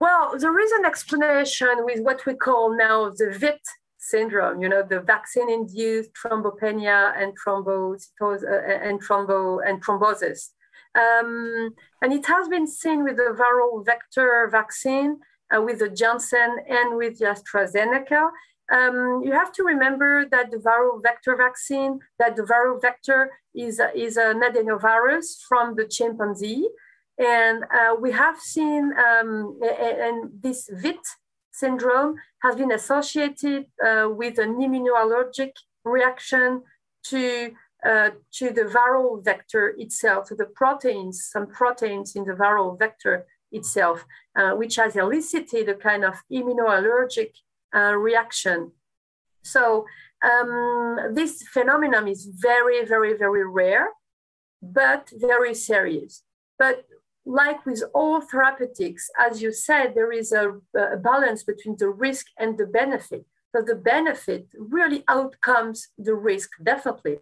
Well, 0.00 0.18
Well, 0.28 0.38
there 0.38 0.58
is 0.58 0.72
an 0.72 0.84
explanation 0.84 1.84
with 1.84 2.00
what 2.00 2.26
we 2.26 2.34
call 2.34 2.76
now 2.76 3.08
the 3.08 3.30
VIT 3.30 3.60
syndrome, 4.10 4.62
you 4.62 4.68
know, 4.68 4.82
the 4.82 5.00
vaccine-induced 5.00 6.10
thrombopenia 6.20 7.12
and 7.20 7.32
thrombocytosis 7.40 8.44
uh, 8.44 8.88
and 8.88 9.00
thrombo 9.04 9.60
and 9.66 9.84
thrombosis. 9.84 10.50
Um, 10.94 11.74
and 12.02 12.12
it 12.12 12.26
has 12.26 12.48
been 12.48 12.66
seen 12.66 13.04
with 13.04 13.16
the 13.16 13.36
viral 13.38 13.84
vector 13.84 14.48
vaccine, 14.50 15.18
uh, 15.54 15.60
with 15.62 15.78
the 15.80 15.88
Janssen 15.88 16.56
and 16.68 16.96
with 16.96 17.18
the 17.18 17.26
AstraZeneca. 17.26 18.30
Um, 18.70 19.22
you 19.24 19.32
have 19.32 19.52
to 19.52 19.62
remember 19.62 20.26
that 20.30 20.50
the 20.50 20.58
viral 20.58 21.02
vector 21.02 21.36
vaccine, 21.36 22.00
that 22.18 22.36
the 22.36 22.42
viral 22.42 22.80
vector 22.80 23.30
is, 23.54 23.80
is 23.94 24.16
an 24.16 24.40
adenovirus 24.42 25.26
from 25.48 25.74
the 25.74 25.86
chimpanzee. 25.86 26.68
And 27.18 27.64
uh, 27.64 27.94
we 28.00 28.12
have 28.12 28.38
seen, 28.38 28.92
um, 29.06 29.58
and 29.62 30.30
this 30.42 30.68
VIT 30.72 31.00
syndrome 31.60 32.12
has 32.44 32.54
been 32.56 32.72
associated 32.72 33.66
uh, 33.84 34.08
with 34.20 34.38
an 34.38 34.52
immunoallergic 34.64 35.52
reaction 35.84 36.62
to, 37.10 37.52
uh, 37.88 38.10
to 38.38 38.50
the 38.58 38.66
viral 38.76 39.24
vector 39.24 39.74
itself, 39.84 40.28
to 40.28 40.34
the 40.34 40.50
proteins, 40.60 41.28
some 41.32 41.46
proteins 41.46 42.16
in 42.16 42.24
the 42.24 42.36
viral 42.44 42.78
vector 42.78 43.26
itself, 43.58 44.04
uh, 44.38 44.52
which 44.60 44.76
has 44.76 44.96
elicited 44.96 45.68
a 45.68 45.74
kind 45.74 46.04
of 46.04 46.14
immunoallergic 46.30 47.32
reaction. 48.08 48.72
So 49.42 49.84
um, 50.22 51.14
this 51.18 51.42
phenomenon 51.54 52.08
is 52.08 52.22
very, 52.48 52.84
very, 52.84 53.14
very 53.16 53.46
rare, 53.46 53.88
but 54.62 55.10
very 55.12 55.54
serious. 55.54 56.22
But 56.58 56.84
like 57.28 57.64
with 57.66 57.84
all 57.94 58.22
therapeutics, 58.22 59.10
as 59.20 59.42
you 59.42 59.52
said, 59.52 59.94
there 59.94 60.10
is 60.10 60.32
a, 60.32 60.54
a 60.74 60.96
balance 60.96 61.42
between 61.44 61.76
the 61.78 61.90
risk 61.90 62.26
and 62.38 62.56
the 62.56 62.66
benefit. 62.66 63.26
So 63.54 63.62
the 63.62 63.74
benefit 63.74 64.46
really 64.58 65.04
outcomes 65.08 65.88
the 65.98 66.14
risk, 66.14 66.50
definitely. 66.62 67.18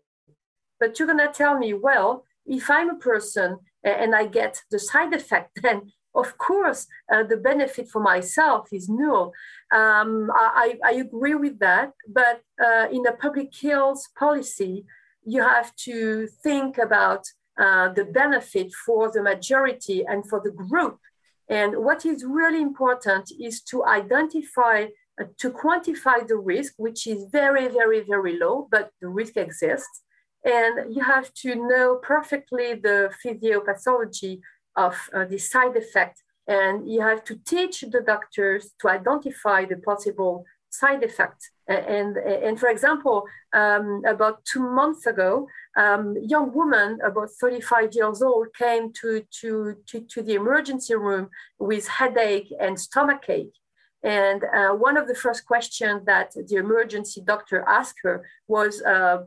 But 0.78 0.98
you're 0.98 1.08
going 1.08 1.26
to 1.26 1.32
tell 1.32 1.58
me, 1.58 1.74
well, 1.74 2.24
if 2.46 2.70
I'm 2.70 2.90
a 2.90 2.98
person 2.98 3.58
and 3.82 4.14
I 4.14 4.26
get 4.26 4.62
the 4.70 4.78
side 4.78 5.12
effect, 5.12 5.58
then 5.62 5.92
of 6.14 6.38
course 6.38 6.86
uh, 7.12 7.24
the 7.24 7.36
benefit 7.36 7.88
for 7.88 8.00
myself 8.00 8.68
is 8.72 8.88
null. 8.88 9.32
Um, 9.72 10.30
I, 10.32 10.78
I, 10.84 10.92
agree 10.92 11.34
with 11.34 11.58
that. 11.58 11.92
But 12.08 12.40
uh, 12.64 12.86
in 12.90 13.06
a 13.06 13.12
public 13.12 13.52
health 13.60 14.02
policy, 14.18 14.86
you 15.24 15.42
have 15.42 15.74
to 15.76 16.28
think 16.42 16.78
about 16.78 17.26
uh, 17.58 17.88
the 17.92 18.04
benefit 18.04 18.72
for 18.84 19.10
the 19.10 19.22
majority 19.22 20.04
and 20.06 20.28
for 20.28 20.40
the 20.44 20.50
group. 20.50 20.98
And 21.48 21.76
what 21.76 22.04
is 22.04 22.24
really 22.24 22.60
important 22.60 23.30
is 23.40 23.62
to 23.70 23.84
identify, 23.84 24.86
uh, 25.20 25.24
to 25.38 25.50
quantify 25.50 26.26
the 26.26 26.36
risk, 26.36 26.74
which 26.76 27.06
is 27.06 27.26
very, 27.30 27.68
very, 27.68 28.00
very 28.00 28.38
low, 28.38 28.68
but 28.70 28.90
the 29.00 29.08
risk 29.08 29.36
exists. 29.36 30.02
And 30.44 30.94
you 30.94 31.02
have 31.02 31.32
to 31.42 31.54
know 31.54 31.98
perfectly 32.02 32.74
the 32.74 33.10
physiopathology 33.24 34.40
of 34.76 34.96
uh, 35.14 35.24
the 35.24 35.38
side 35.38 35.76
effect. 35.76 36.22
And 36.46 36.88
you 36.88 37.00
have 37.00 37.24
to 37.24 37.36
teach 37.44 37.80
the 37.80 38.00
doctors 38.00 38.72
to 38.80 38.88
identify 38.88 39.64
the 39.64 39.76
possible 39.76 40.44
side 40.70 41.02
effects. 41.02 41.50
And, 41.68 42.16
and 42.16 42.60
for 42.60 42.68
example, 42.68 43.24
um, 43.52 44.02
about 44.06 44.44
two 44.44 44.60
months 44.60 45.06
ago, 45.06 45.48
um, 45.76 46.16
young 46.22 46.52
woman 46.52 46.98
about 47.04 47.30
35 47.40 47.92
years 47.92 48.22
old 48.22 48.48
came 48.56 48.92
to, 49.00 49.24
to, 49.40 49.76
to, 49.86 50.00
to 50.00 50.22
the 50.22 50.34
emergency 50.34 50.94
room 50.94 51.28
with 51.58 51.88
headache 51.88 52.52
and 52.60 52.78
stomachache. 52.78 53.52
And 54.02 54.44
uh, 54.44 54.70
one 54.70 54.96
of 54.96 55.08
the 55.08 55.14
first 55.14 55.46
questions 55.46 56.04
that 56.06 56.32
the 56.32 56.56
emergency 56.56 57.20
doctor 57.20 57.64
asked 57.66 57.98
her 58.04 58.24
was, 58.46 58.80
uh, 58.82 59.24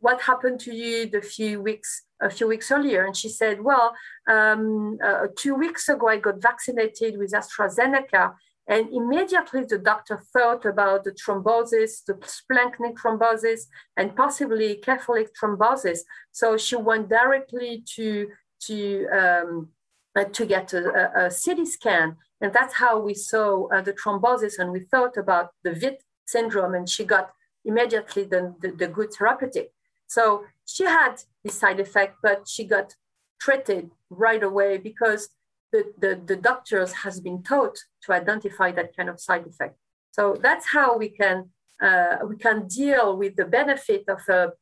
"What 0.00 0.22
happened 0.22 0.58
to 0.60 0.74
you 0.74 1.06
the 1.06 1.22
few 1.22 1.62
weeks 1.62 2.02
a 2.20 2.28
few 2.28 2.48
weeks 2.48 2.72
earlier?" 2.72 3.04
And 3.04 3.16
she 3.16 3.28
said, 3.28 3.62
"Well, 3.62 3.94
um, 4.26 4.98
uh, 5.04 5.28
two 5.36 5.54
weeks 5.54 5.88
ago 5.88 6.08
I 6.08 6.16
got 6.16 6.42
vaccinated 6.42 7.16
with 7.16 7.30
AstraZeneca, 7.32 8.34
and 8.68 8.88
immediately 8.92 9.64
the 9.64 9.78
doctor 9.78 10.22
thought 10.32 10.64
about 10.64 11.04
the 11.04 11.10
thrombosis, 11.10 12.04
the 12.06 12.14
splanchnic 12.14 12.94
thrombosis, 12.94 13.62
and 13.96 14.14
possibly 14.16 14.76
Catholic 14.76 15.30
thrombosis. 15.34 16.00
So 16.30 16.56
she 16.56 16.76
went 16.76 17.08
directly 17.08 17.84
to, 17.96 18.28
to, 18.66 19.06
um, 19.08 19.68
uh, 20.16 20.24
to 20.24 20.46
get 20.46 20.72
a, 20.72 20.84
a, 20.88 21.26
a, 21.26 21.30
CT 21.30 21.66
scan. 21.66 22.16
And 22.40 22.52
that's 22.52 22.74
how 22.74 23.00
we 23.00 23.14
saw 23.14 23.68
uh, 23.68 23.80
the 23.80 23.94
thrombosis. 23.94 24.58
And 24.58 24.70
we 24.70 24.80
thought 24.80 25.16
about 25.16 25.50
the 25.64 25.72
VIT 25.72 26.02
syndrome, 26.26 26.74
and 26.74 26.88
she 26.88 27.04
got 27.04 27.32
immediately 27.64 28.24
the, 28.24 28.54
the, 28.60 28.70
the 28.70 28.86
good 28.86 29.12
therapeutic. 29.12 29.72
So 30.06 30.44
she 30.66 30.84
had 30.84 31.16
this 31.42 31.58
side 31.58 31.80
effect, 31.80 32.16
but 32.22 32.46
she 32.46 32.64
got 32.64 32.94
treated 33.40 33.90
right 34.08 34.42
away 34.42 34.78
because 34.78 35.30
the, 35.72 35.92
the, 35.98 36.20
the 36.26 36.36
doctors 36.36 36.92
has 36.92 37.20
been 37.20 37.42
taught 37.42 37.78
to 38.02 38.12
identify 38.12 38.70
that 38.72 38.96
kind 38.96 39.08
of 39.08 39.20
side 39.20 39.46
effect. 39.46 39.76
So 40.12 40.36
that's 40.40 40.66
how 40.66 40.96
we 40.96 41.08
can 41.08 41.50
uh, 41.80 42.18
we 42.28 42.36
can 42.36 42.68
deal 42.68 43.16
with 43.16 43.34
the 43.34 43.44
benefit 43.44 44.04
of 44.06 44.20
a, 44.28 44.52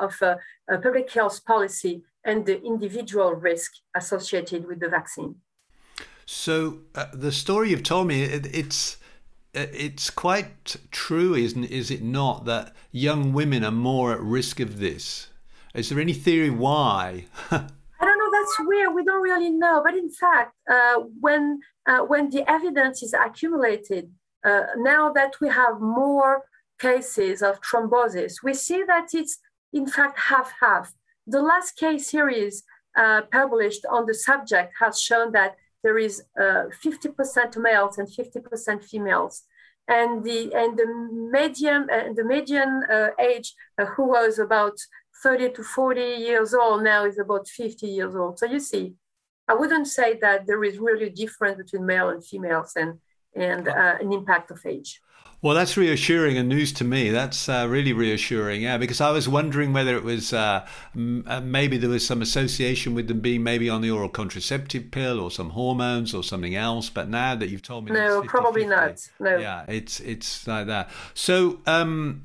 of 0.00 0.20
a, 0.22 0.38
a 0.68 0.78
public 0.78 1.08
health 1.12 1.44
policy 1.44 2.02
and 2.24 2.44
the 2.44 2.60
individual 2.62 3.32
risk 3.32 3.70
associated 3.94 4.66
with 4.66 4.80
the 4.80 4.88
vaccine. 4.88 5.36
So 6.26 6.80
uh, 6.96 7.06
the 7.12 7.30
story 7.30 7.70
you've 7.70 7.84
told 7.84 8.08
me, 8.08 8.24
it, 8.24 8.46
it's 8.52 8.96
uh, 9.54 9.66
it's 9.72 10.10
quite 10.10 10.76
true, 10.90 11.34
isn't 11.34 11.64
is 11.64 11.90
it 11.92 12.02
not, 12.02 12.44
that 12.46 12.74
young 12.90 13.32
women 13.32 13.64
are 13.64 13.70
more 13.70 14.12
at 14.12 14.20
risk 14.20 14.58
of 14.58 14.80
this? 14.80 15.28
Is 15.74 15.88
there 15.88 16.00
any 16.00 16.12
theory 16.12 16.50
why? 16.50 17.26
that's 18.56 18.68
weird. 18.68 18.94
We 18.94 19.04
don't 19.04 19.22
really 19.22 19.50
know. 19.50 19.82
But 19.84 19.94
in 19.94 20.10
fact, 20.10 20.54
uh, 20.70 21.02
when 21.20 21.60
uh, 21.86 22.00
when 22.00 22.30
the 22.30 22.48
evidence 22.50 23.02
is 23.02 23.14
accumulated, 23.14 24.10
uh, 24.44 24.62
now 24.76 25.12
that 25.12 25.34
we 25.40 25.48
have 25.48 25.80
more 25.80 26.44
cases 26.78 27.42
of 27.42 27.60
thrombosis, 27.60 28.42
we 28.42 28.54
see 28.54 28.84
that 28.86 29.08
it's 29.14 29.38
in 29.72 29.86
fact 29.86 30.18
half 30.18 30.52
half. 30.60 30.92
The 31.26 31.42
last 31.42 31.76
case 31.76 32.10
series 32.10 32.64
uh, 32.96 33.22
published 33.32 33.84
on 33.90 34.06
the 34.06 34.14
subject 34.14 34.72
has 34.80 35.00
shown 35.00 35.32
that 35.32 35.56
there 35.82 35.98
is 35.98 36.24
50% 36.36 37.56
uh, 37.56 37.60
males 37.60 37.98
and 37.98 38.08
50% 38.08 38.84
females 38.84 39.44
and 39.88 40.22
the 40.22 40.52
and 40.54 40.78
the 40.78 40.86
median 41.32 41.88
and 41.90 42.14
the 42.14 42.24
median 42.24 42.82
uh, 42.92 43.08
age 43.18 43.54
uh, 43.78 43.86
who 43.86 44.08
was 44.08 44.38
about 44.38 44.76
30 45.22 45.52
to 45.52 45.62
40 45.62 46.00
years 46.00 46.54
old 46.54 46.82
now 46.82 47.04
is 47.04 47.18
about 47.18 47.48
50 47.48 47.86
years 47.86 48.14
old. 48.14 48.38
So 48.38 48.46
you 48.46 48.60
see, 48.60 48.94
I 49.48 49.54
wouldn't 49.54 49.88
say 49.88 50.18
that 50.20 50.46
there 50.46 50.62
is 50.64 50.78
really 50.78 51.06
a 51.06 51.10
difference 51.10 51.56
between 51.56 51.86
male 51.86 52.10
and 52.10 52.24
females 52.24 52.72
and, 52.76 52.98
and 53.34 53.68
uh, 53.68 53.96
an 54.00 54.12
impact 54.12 54.50
of 54.50 54.64
age. 54.66 55.00
Well, 55.40 55.54
that's 55.54 55.76
reassuring 55.76 56.36
and 56.36 56.48
news 56.48 56.72
to 56.74 56.84
me. 56.84 57.10
That's 57.10 57.48
uh, 57.48 57.66
really 57.70 57.92
reassuring, 57.92 58.62
yeah, 58.62 58.76
because 58.76 59.00
I 59.00 59.12
was 59.12 59.28
wondering 59.28 59.72
whether 59.72 59.96
it 59.96 60.02
was 60.02 60.32
uh, 60.32 60.66
m- 60.96 61.22
uh, 61.28 61.40
maybe 61.40 61.76
there 61.76 61.90
was 61.90 62.04
some 62.04 62.22
association 62.22 62.92
with 62.92 63.06
them 63.06 63.20
being 63.20 63.44
maybe 63.44 63.70
on 63.70 63.80
the 63.80 63.90
oral 63.90 64.08
contraceptive 64.08 64.90
pill 64.90 65.20
or 65.20 65.30
some 65.30 65.50
hormones 65.50 66.12
or 66.12 66.24
something 66.24 66.56
else. 66.56 66.90
But 66.90 67.08
now 67.08 67.36
that 67.36 67.50
you've 67.50 67.62
told 67.62 67.84
me, 67.84 67.92
no, 67.92 68.22
probably 68.22 68.66
not. 68.66 69.08
No, 69.20 69.36
yeah, 69.36 69.64
it's 69.68 70.00
it's 70.00 70.44
like 70.48 70.66
that. 70.66 70.90
So, 71.14 71.60
um, 71.66 72.24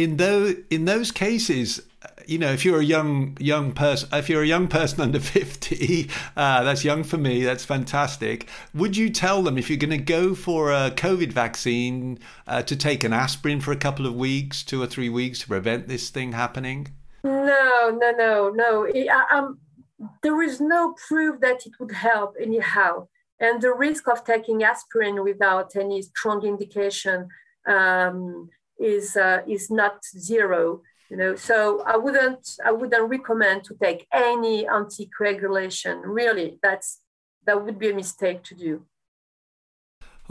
in 0.00 0.16
those 0.16 0.56
in 0.70 0.86
those 0.86 1.12
cases 1.12 1.82
you 2.26 2.38
know 2.38 2.50
if 2.50 2.64
you're 2.64 2.80
a 2.80 2.84
young 2.84 3.36
young 3.38 3.72
person 3.72 4.08
if 4.12 4.28
you're 4.30 4.42
a 4.42 4.46
young 4.46 4.66
person 4.66 5.00
under 5.06 5.20
50 5.20 6.08
uh, 6.36 6.62
that's 6.64 6.84
young 6.84 7.04
for 7.04 7.18
me 7.18 7.44
that's 7.44 7.64
fantastic. 7.64 8.48
Would 8.74 8.96
you 8.96 9.10
tell 9.10 9.42
them 9.42 9.58
if 9.58 9.68
you're 9.68 9.78
going 9.78 9.90
to 9.90 9.98
go 9.98 10.34
for 10.34 10.72
a 10.72 10.90
covid 10.90 11.32
vaccine 11.32 12.18
uh, 12.46 12.62
to 12.62 12.76
take 12.76 13.04
an 13.04 13.12
aspirin 13.12 13.60
for 13.60 13.72
a 13.72 13.76
couple 13.76 14.06
of 14.06 14.14
weeks 14.14 14.62
two 14.62 14.82
or 14.82 14.86
three 14.86 15.08
weeks 15.08 15.40
to 15.40 15.48
prevent 15.48 15.88
this 15.88 16.10
thing 16.10 16.32
happening? 16.32 16.88
No 17.22 17.98
no 18.00 18.10
no 18.12 18.50
no. 18.54 18.88
Um, 19.32 19.58
there 20.22 20.40
is 20.42 20.60
no 20.60 20.94
proof 21.06 21.40
that 21.40 21.66
it 21.66 21.72
would 21.78 21.92
help 21.92 22.34
anyhow. 22.40 23.08
And 23.38 23.60
the 23.60 23.74
risk 23.74 24.08
of 24.08 24.24
taking 24.24 24.62
aspirin 24.62 25.22
without 25.22 25.74
any 25.76 26.02
strong 26.02 26.44
indication 26.46 27.28
um, 27.66 28.48
is 28.80 29.16
uh, 29.16 29.42
is 29.46 29.70
not 29.70 30.04
zero. 30.04 30.82
You 31.10 31.16
know, 31.16 31.34
so 31.34 31.82
I 31.84 31.96
wouldn't 31.96 32.56
I 32.64 32.72
wouldn't 32.72 33.10
recommend 33.10 33.64
to 33.64 33.74
take 33.74 34.06
any 34.12 34.64
anticoagulation. 34.64 36.02
Really, 36.04 36.58
that's 36.62 37.00
that 37.46 37.64
would 37.64 37.78
be 37.78 37.90
a 37.90 37.94
mistake 37.94 38.42
to 38.44 38.54
do. 38.54 38.86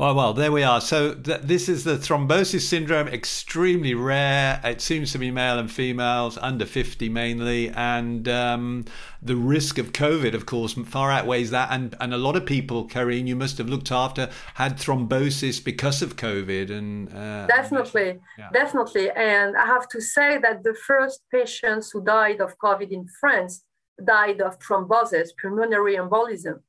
Oh, 0.01 0.13
well, 0.13 0.32
there 0.32 0.53
we 0.53 0.63
are. 0.63 0.79
So 0.79 1.13
th- 1.13 1.41
this 1.41 1.68
is 1.68 1.84
the 1.84 1.98
thrombosis 1.98 2.62
syndrome, 2.62 3.10
extremely 3.10 3.94
rare. 3.94 4.62
It 4.63 4.79
seems 4.79 5.12
to 5.12 5.18
be 5.18 5.29
male 5.29 5.60
and 5.60 5.70
females, 5.70 6.38
under 6.38 6.65
50 6.65 7.10
mainly. 7.10 7.68
And 7.68 8.25
um, 8.29 8.86
the 9.22 9.36
risk 9.36 9.77
of 9.77 9.91
COVID, 9.91 10.34
of 10.34 10.46
course, 10.46 10.72
far 10.72 11.12
outweighs 11.12 11.51
that. 11.51 11.70
And, 11.70 11.98
and 12.00 12.13
a 12.13 12.18
lot 12.18 12.38
of 12.38 12.46
people, 12.46 12.88
Karine, 12.88 13.27
you 13.27 13.36
must 13.36 13.58
have 13.58 13.68
looked 13.68 13.91
after, 13.91 14.29
had 14.53 14.77
thrombosis 14.77 15.62
because 15.62 16.01
of 16.01 16.15
COVID. 16.15 16.72
And 16.72 17.13
uh, 17.13 17.48
Definitely, 17.48 18.20
yeah. 18.38 18.51
definitely. 18.53 19.12
And 19.12 19.58
I 19.58 19.65
have 19.65 19.89
to 19.89 20.00
say 20.00 20.38
that 20.38 20.63
the 20.63 20.75
first 20.75 21.24
patients 21.29 21.91
who 21.91 22.01
died 22.01 22.39
of 22.39 22.58
COVID 22.60 22.91
in 22.91 23.06
France 23.20 23.65
died 24.06 24.39
of 24.39 24.60
thrombosis, 24.60 25.32
pulmonary 25.41 25.98
embolism. 25.98 26.62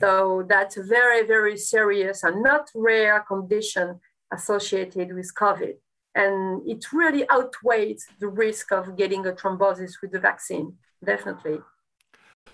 So 0.00 0.44
that's 0.48 0.76
a 0.76 0.82
very, 0.82 1.26
very 1.26 1.56
serious 1.56 2.22
and 2.22 2.42
not 2.42 2.70
rare 2.74 3.20
condition 3.20 4.00
associated 4.32 5.14
with 5.14 5.30
COVID. 5.38 5.74
And 6.14 6.62
it 6.68 6.92
really 6.92 7.28
outweighs 7.30 8.06
the 8.18 8.28
risk 8.28 8.72
of 8.72 8.96
getting 8.96 9.26
a 9.26 9.32
thrombosis 9.32 9.92
with 10.02 10.12
the 10.12 10.20
vaccine, 10.20 10.74
definitely. 11.04 11.58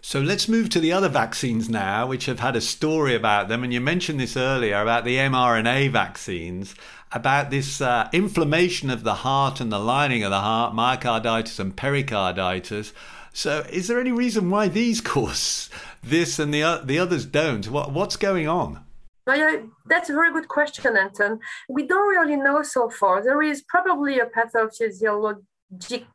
So 0.01 0.21
let's 0.21 0.49
move 0.49 0.69
to 0.71 0.81
the 0.81 0.93
other 0.93 1.09
vaccines 1.09 1.69
now, 1.69 2.07
which 2.07 2.27
have 2.27 2.39
had 2.39 2.55
a 2.55 2.61
story 2.61 3.17
about 3.17 3.49
them. 3.49 3.65
And 3.65 3.73
you 3.73 3.81
mentioned 3.81 4.21
this 4.21 4.37
earlier 4.37 4.81
about 4.81 5.05
the 5.05 5.17
mRNA 5.17 5.91
vaccines, 5.91 6.75
about 7.11 7.51
this 7.51 7.81
uh, 7.81 8.09
inflammation 8.13 8.91
of 8.91 9.03
the 9.03 9.17
heart 9.17 9.61
and 9.61 9.73
the 9.73 9.79
lining 9.81 10.23
of 10.23 10.31
the 10.31 10.41
heart, 10.41 10.73
myocarditis 10.73 11.59
and 11.59 11.77
pericarditis. 11.77 12.93
So, 13.39 13.65
is 13.71 13.87
there 13.87 14.01
any 14.01 14.11
reason 14.11 14.51
why 14.51 14.67
these 14.67 15.01
cause 15.13 15.71
this 16.03 16.41
and 16.41 16.53
the 16.53 16.83
the 16.85 16.99
others 16.99 17.25
don't? 17.25 17.71
What 17.71 17.93
what's 17.93 18.17
going 18.17 18.49
on? 18.49 18.85
yeah, 19.29 19.59
that's 19.87 20.11
a 20.11 20.13
very 20.13 20.33
good 20.33 20.49
question, 20.49 20.97
Anton. 20.97 21.39
We 21.69 21.87
don't 21.87 22.09
really 22.09 22.35
know 22.35 22.63
so 22.63 22.91
far. 22.91 23.23
There 23.23 23.41
is 23.41 23.63
probably 23.75 24.19
a 24.19 24.27
pathophysiologic 24.27 26.07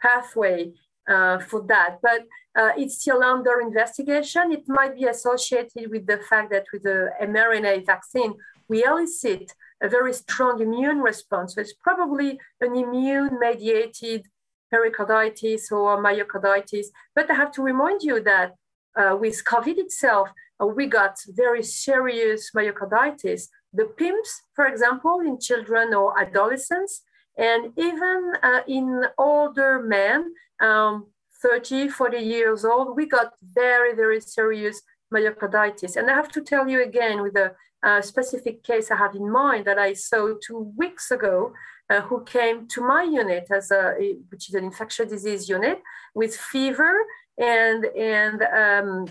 pathway 0.00 0.72
uh, 1.06 1.40
for 1.40 1.60
that, 1.72 1.98
but 2.00 2.20
uh, 2.58 2.72
it's 2.78 2.94
still 3.02 3.22
under 3.22 3.60
investigation. 3.60 4.50
It 4.50 4.64
might 4.66 4.94
be 4.96 5.04
associated 5.04 5.90
with 5.90 6.06
the 6.06 6.20
fact 6.30 6.50
that 6.52 6.64
with 6.72 6.84
the 6.84 7.10
mRNA 7.20 7.84
vaccine, 7.84 8.32
we 8.68 8.84
elicit 8.84 9.52
a 9.82 9.88
very 9.96 10.14
strong 10.14 10.62
immune 10.62 11.00
response. 11.00 11.56
So 11.56 11.60
it's 11.60 11.74
probably 11.74 12.38
an 12.62 12.74
immune 12.74 13.38
mediated 13.38 14.22
pericarditis 14.70 15.70
or 15.72 16.02
myocarditis. 16.02 16.86
But 17.14 17.30
I 17.30 17.34
have 17.34 17.52
to 17.52 17.62
remind 17.62 18.02
you 18.02 18.22
that 18.22 18.54
uh, 18.96 19.16
with 19.20 19.44
COVID 19.44 19.78
itself, 19.78 20.30
uh, 20.60 20.66
we 20.66 20.86
got 20.86 21.16
very 21.28 21.62
serious 21.62 22.50
myocarditis. 22.54 23.48
The 23.72 23.86
PIMS, 23.96 24.42
for 24.54 24.66
example, 24.66 25.20
in 25.20 25.38
children 25.38 25.94
or 25.94 26.18
adolescents, 26.18 27.02
and 27.36 27.72
even 27.76 28.32
uh, 28.42 28.60
in 28.66 29.04
older 29.16 29.80
men, 29.82 30.34
um, 30.60 31.06
30, 31.42 31.88
40 31.88 32.18
years 32.18 32.64
old, 32.64 32.96
we 32.96 33.06
got 33.06 33.32
very, 33.42 33.94
very 33.94 34.20
serious 34.20 34.82
myocarditis. 35.12 35.96
And 35.96 36.10
I 36.10 36.14
have 36.14 36.30
to 36.32 36.42
tell 36.42 36.68
you 36.68 36.82
again 36.82 37.22
with 37.22 37.36
a, 37.36 37.54
a 37.82 38.02
specific 38.02 38.62
case 38.62 38.90
I 38.90 38.96
have 38.96 39.14
in 39.14 39.30
mind 39.30 39.64
that 39.64 39.78
I 39.78 39.94
saw 39.94 40.34
two 40.46 40.72
weeks 40.76 41.10
ago 41.10 41.52
uh, 41.90 42.00
who 42.02 42.24
came 42.24 42.66
to 42.68 42.80
my 42.80 43.02
unit 43.02 43.46
as 43.50 43.70
a, 43.70 44.16
which 44.30 44.48
is 44.48 44.54
an 44.54 44.64
infectious 44.64 45.10
disease 45.10 45.48
unit 45.48 45.82
with 46.14 46.36
fever 46.36 46.92
and 47.38 47.84
and 47.96 48.42
um, 48.42 49.06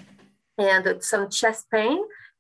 and 0.58 1.04
some 1.04 1.30
chest 1.30 1.66
pain. 1.72 2.00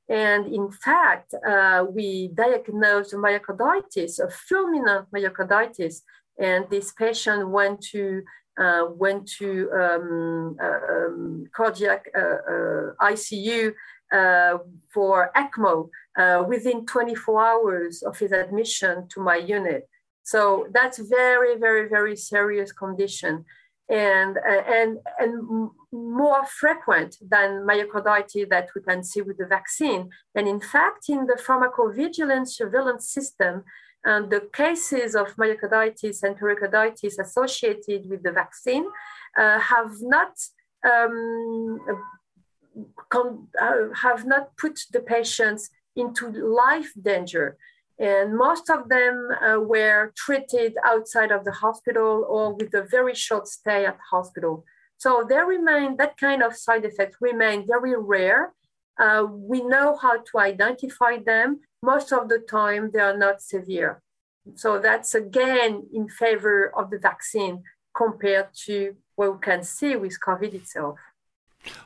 And 0.10 0.48
in 0.48 0.72
fact, 0.72 1.36
uh, 1.48 1.86
we 1.88 2.30
diagnosed 2.34 3.14
myocarditis, 3.14 4.20
a 4.20 4.28
fulminant 4.28 5.06
myocarditis, 5.16 6.02
and 6.40 6.66
this 6.70 6.92
patient 6.94 7.50
went 7.50 7.82
to 7.92 8.24
uh, 8.60 8.86
went 8.90 9.28
to 9.40 9.70
um, 9.72 10.58
uh, 10.62 10.80
um, 10.94 11.46
cardiac 11.56 12.10
uh, 12.16 12.20
uh, 12.20 12.94
ICU 13.02 13.74
uh, 14.12 14.58
for 14.94 15.32
ECMO 15.36 15.90
within 16.48 16.86
24 16.86 17.46
hours 17.46 18.04
of 18.04 18.18
his 18.20 18.34
admission 18.34 19.08
to 19.08 19.22
my 19.22 19.38
unit. 19.38 19.88
So 20.32 20.68
that's 20.76 21.00
very, 21.20 21.54
very, 21.66 21.86
very 21.96 22.16
serious 22.16 22.72
condition 22.72 23.34
and, 23.90 24.38
uh, 24.38 24.64
and, 24.80 24.92
and 25.18 25.34
more 25.92 26.46
frequent 26.46 27.12
than 27.34 27.66
myocarditis 27.70 28.50
that 28.50 28.68
we 28.76 28.82
can 28.90 29.04
see 29.04 29.22
with 29.22 29.38
the 29.40 29.48
vaccine. 29.58 30.02
And 30.36 30.48
in 30.48 30.60
fact, 30.74 31.10
in 31.10 31.26
the 31.26 31.40
pharmacovigilance 31.46 32.50
surveillance 32.60 33.06
system, 33.18 33.64
the 34.04 34.48
cases 34.54 35.16
of 35.16 35.36
myocarditis 35.36 36.24
and 36.24 36.38
pericarditis 36.38 37.18
associated 37.20 38.10
with 38.10 38.22
the 38.24 38.32
vaccine 38.32 38.86
uh, 39.38 39.60
have 39.60 39.94
not 40.02 40.34
um, 40.90 41.80
uh, 43.12 43.94
have 44.06 44.26
not 44.26 44.56
put 44.58 44.80
the 44.94 45.02
patients 45.02 45.70
into 45.96 46.30
life 46.30 46.92
danger. 47.02 47.58
And 48.00 48.38
most 48.38 48.70
of 48.70 48.88
them 48.88 49.30
uh, 49.42 49.60
were 49.60 50.14
treated 50.16 50.76
outside 50.86 51.32
of 51.32 51.44
the 51.44 51.52
hospital 51.52 52.26
or 52.30 52.54
with 52.54 52.74
a 52.74 52.84
very 52.84 53.14
short 53.14 53.48
stay 53.48 53.86
at 53.86 53.98
hospital. 54.10 54.64
So 54.98 55.26
they 55.28 55.40
remain, 55.40 55.98
that 55.98 56.18
kind 56.18 56.42
of 56.42 56.56
side 56.56 56.86
effects 56.86 57.18
remain 57.20 57.68
very 57.68 57.96
rare. 57.98 58.54
Uh, 59.00 59.26
we 59.30 59.62
know 59.64 59.98
how 60.02 60.18
to 60.18 60.40
identify 60.40 61.18
them. 61.18 61.60
Most 61.82 62.12
of 62.12 62.30
the 62.30 62.40
time, 62.40 62.92
they 62.92 63.00
are 63.00 63.18
not 63.18 63.42
severe. 63.42 64.02
So 64.56 64.80
that's 64.80 65.16
again 65.16 65.88
in 65.94 66.08
favor 66.10 66.72
of 66.76 66.90
the 66.90 67.00
vaccine 67.00 67.64
compared 67.96 68.48
to 68.66 68.96
what 69.16 69.34
we 69.34 69.40
can 69.40 69.64
see 69.64 69.96
with 69.96 70.18
COVID 70.26 70.54
itself. 70.54 70.98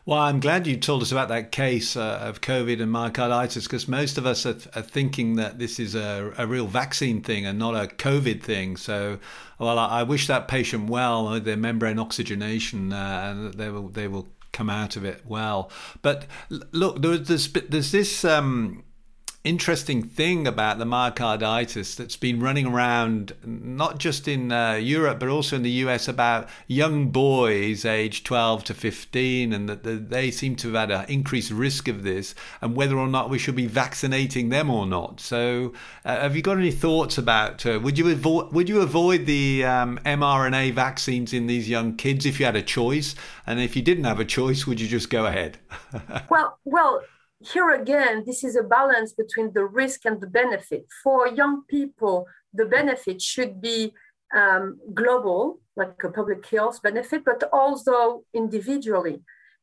Well, 0.05 0.19
I'm 0.19 0.39
glad 0.39 0.67
you 0.67 0.77
told 0.77 1.01
us 1.01 1.11
about 1.11 1.29
that 1.29 1.51
case 1.51 1.95
uh, 1.95 2.19
of 2.21 2.41
COVID 2.41 2.81
and 2.81 2.93
myocarditis 2.93 3.63
because 3.63 3.87
most 3.87 4.17
of 4.17 4.25
us 4.25 4.45
are, 4.45 4.57
are, 4.75 4.81
thinking 4.81 5.35
that 5.37 5.59
this 5.59 5.79
is 5.79 5.95
a, 5.95 6.33
a, 6.37 6.45
real 6.45 6.67
vaccine 6.67 7.21
thing 7.21 7.45
and 7.45 7.57
not 7.57 7.73
a 7.73 7.87
COVID 7.87 8.43
thing. 8.43 8.77
So, 8.77 9.19
well, 9.59 9.79
I, 9.79 10.01
I 10.01 10.03
wish 10.03 10.27
that 10.27 10.47
patient 10.47 10.89
well 10.89 11.29
with 11.29 11.45
their 11.45 11.57
membrane 11.57 11.99
oxygenation 11.99 12.93
uh, 12.93 13.27
and 13.31 13.53
they 13.53 13.69
will 13.69 13.89
they 13.89 14.07
will 14.07 14.27
come 14.51 14.69
out 14.69 14.95
of 14.95 15.05
it 15.05 15.21
well. 15.25 15.71
But 16.01 16.27
look, 16.49 17.01
there's 17.01 17.51
there's 17.51 17.91
this. 17.91 18.25
Um, 18.25 18.83
interesting 19.43 20.01
thing 20.01 20.47
about 20.47 20.77
the 20.77 20.85
myocarditis 20.85 21.97
that's 21.97 22.15
been 22.15 22.39
running 22.39 22.65
around 22.65 23.33
not 23.45 23.97
just 23.97 24.25
in 24.25 24.53
uh, 24.53 24.73
Europe 24.73 25.19
but 25.19 25.27
also 25.27 25.57
in 25.57 25.63
the 25.63 25.71
US 25.71 26.07
about 26.07 26.47
young 26.67 27.09
boys 27.09 27.83
aged 27.83 28.25
12 28.25 28.63
to 28.63 28.73
15 28.73 29.51
and 29.51 29.67
that 29.67 29.83
they 30.09 30.31
seem 30.31 30.55
to 30.55 30.71
have 30.71 30.89
had 30.89 30.91
an 30.91 31.09
increased 31.09 31.51
risk 31.51 31.89
of 31.89 32.03
this 32.03 32.33
and 32.61 32.73
whether 32.77 32.97
or 32.97 33.07
not 33.07 33.29
we 33.29 33.37
should 33.37 33.55
be 33.55 33.67
vaccinating 33.67 34.47
them 34.47 34.69
or 34.69 34.85
not. 34.85 35.19
So 35.19 35.73
uh, 36.05 36.21
have 36.21 36.37
you 36.37 36.41
got 36.41 36.57
any 36.57 36.71
thoughts 36.71 37.17
about 37.17 37.65
uh, 37.65 37.81
would 37.83 37.97
you 37.97 38.09
avoid 38.09 38.53
would 38.53 38.69
you 38.69 38.79
avoid 38.79 39.25
the 39.25 39.65
um, 39.65 39.99
mRNA 40.05 40.73
vaccines 40.73 41.33
in 41.33 41.47
these 41.47 41.67
young 41.67 41.97
kids 41.97 42.25
if 42.25 42.39
you 42.39 42.45
had 42.45 42.55
a 42.55 42.61
choice 42.61 43.13
and 43.45 43.59
if 43.59 43.75
you 43.75 43.81
didn't 43.81 44.05
have 44.05 44.21
a 44.21 44.25
choice 44.25 44.65
would 44.65 44.79
you 44.79 44.87
just 44.87 45.09
go 45.09 45.25
ahead? 45.25 45.57
well 46.29 46.57
well 46.63 47.03
here 47.43 47.71
again, 47.71 48.23
this 48.25 48.43
is 48.43 48.55
a 48.55 48.63
balance 48.63 49.13
between 49.13 49.53
the 49.53 49.65
risk 49.65 50.05
and 50.05 50.19
the 50.21 50.27
benefit. 50.27 50.85
For 51.03 51.27
young 51.27 51.63
people, 51.67 52.25
the 52.53 52.65
benefit 52.65 53.21
should 53.21 53.61
be 53.61 53.93
um, 54.33 54.79
global, 54.93 55.59
like 55.75 56.01
a 56.03 56.09
public 56.09 56.45
health 56.47 56.81
benefit, 56.81 57.23
but 57.25 57.43
also 57.51 58.23
individually. 58.33 59.21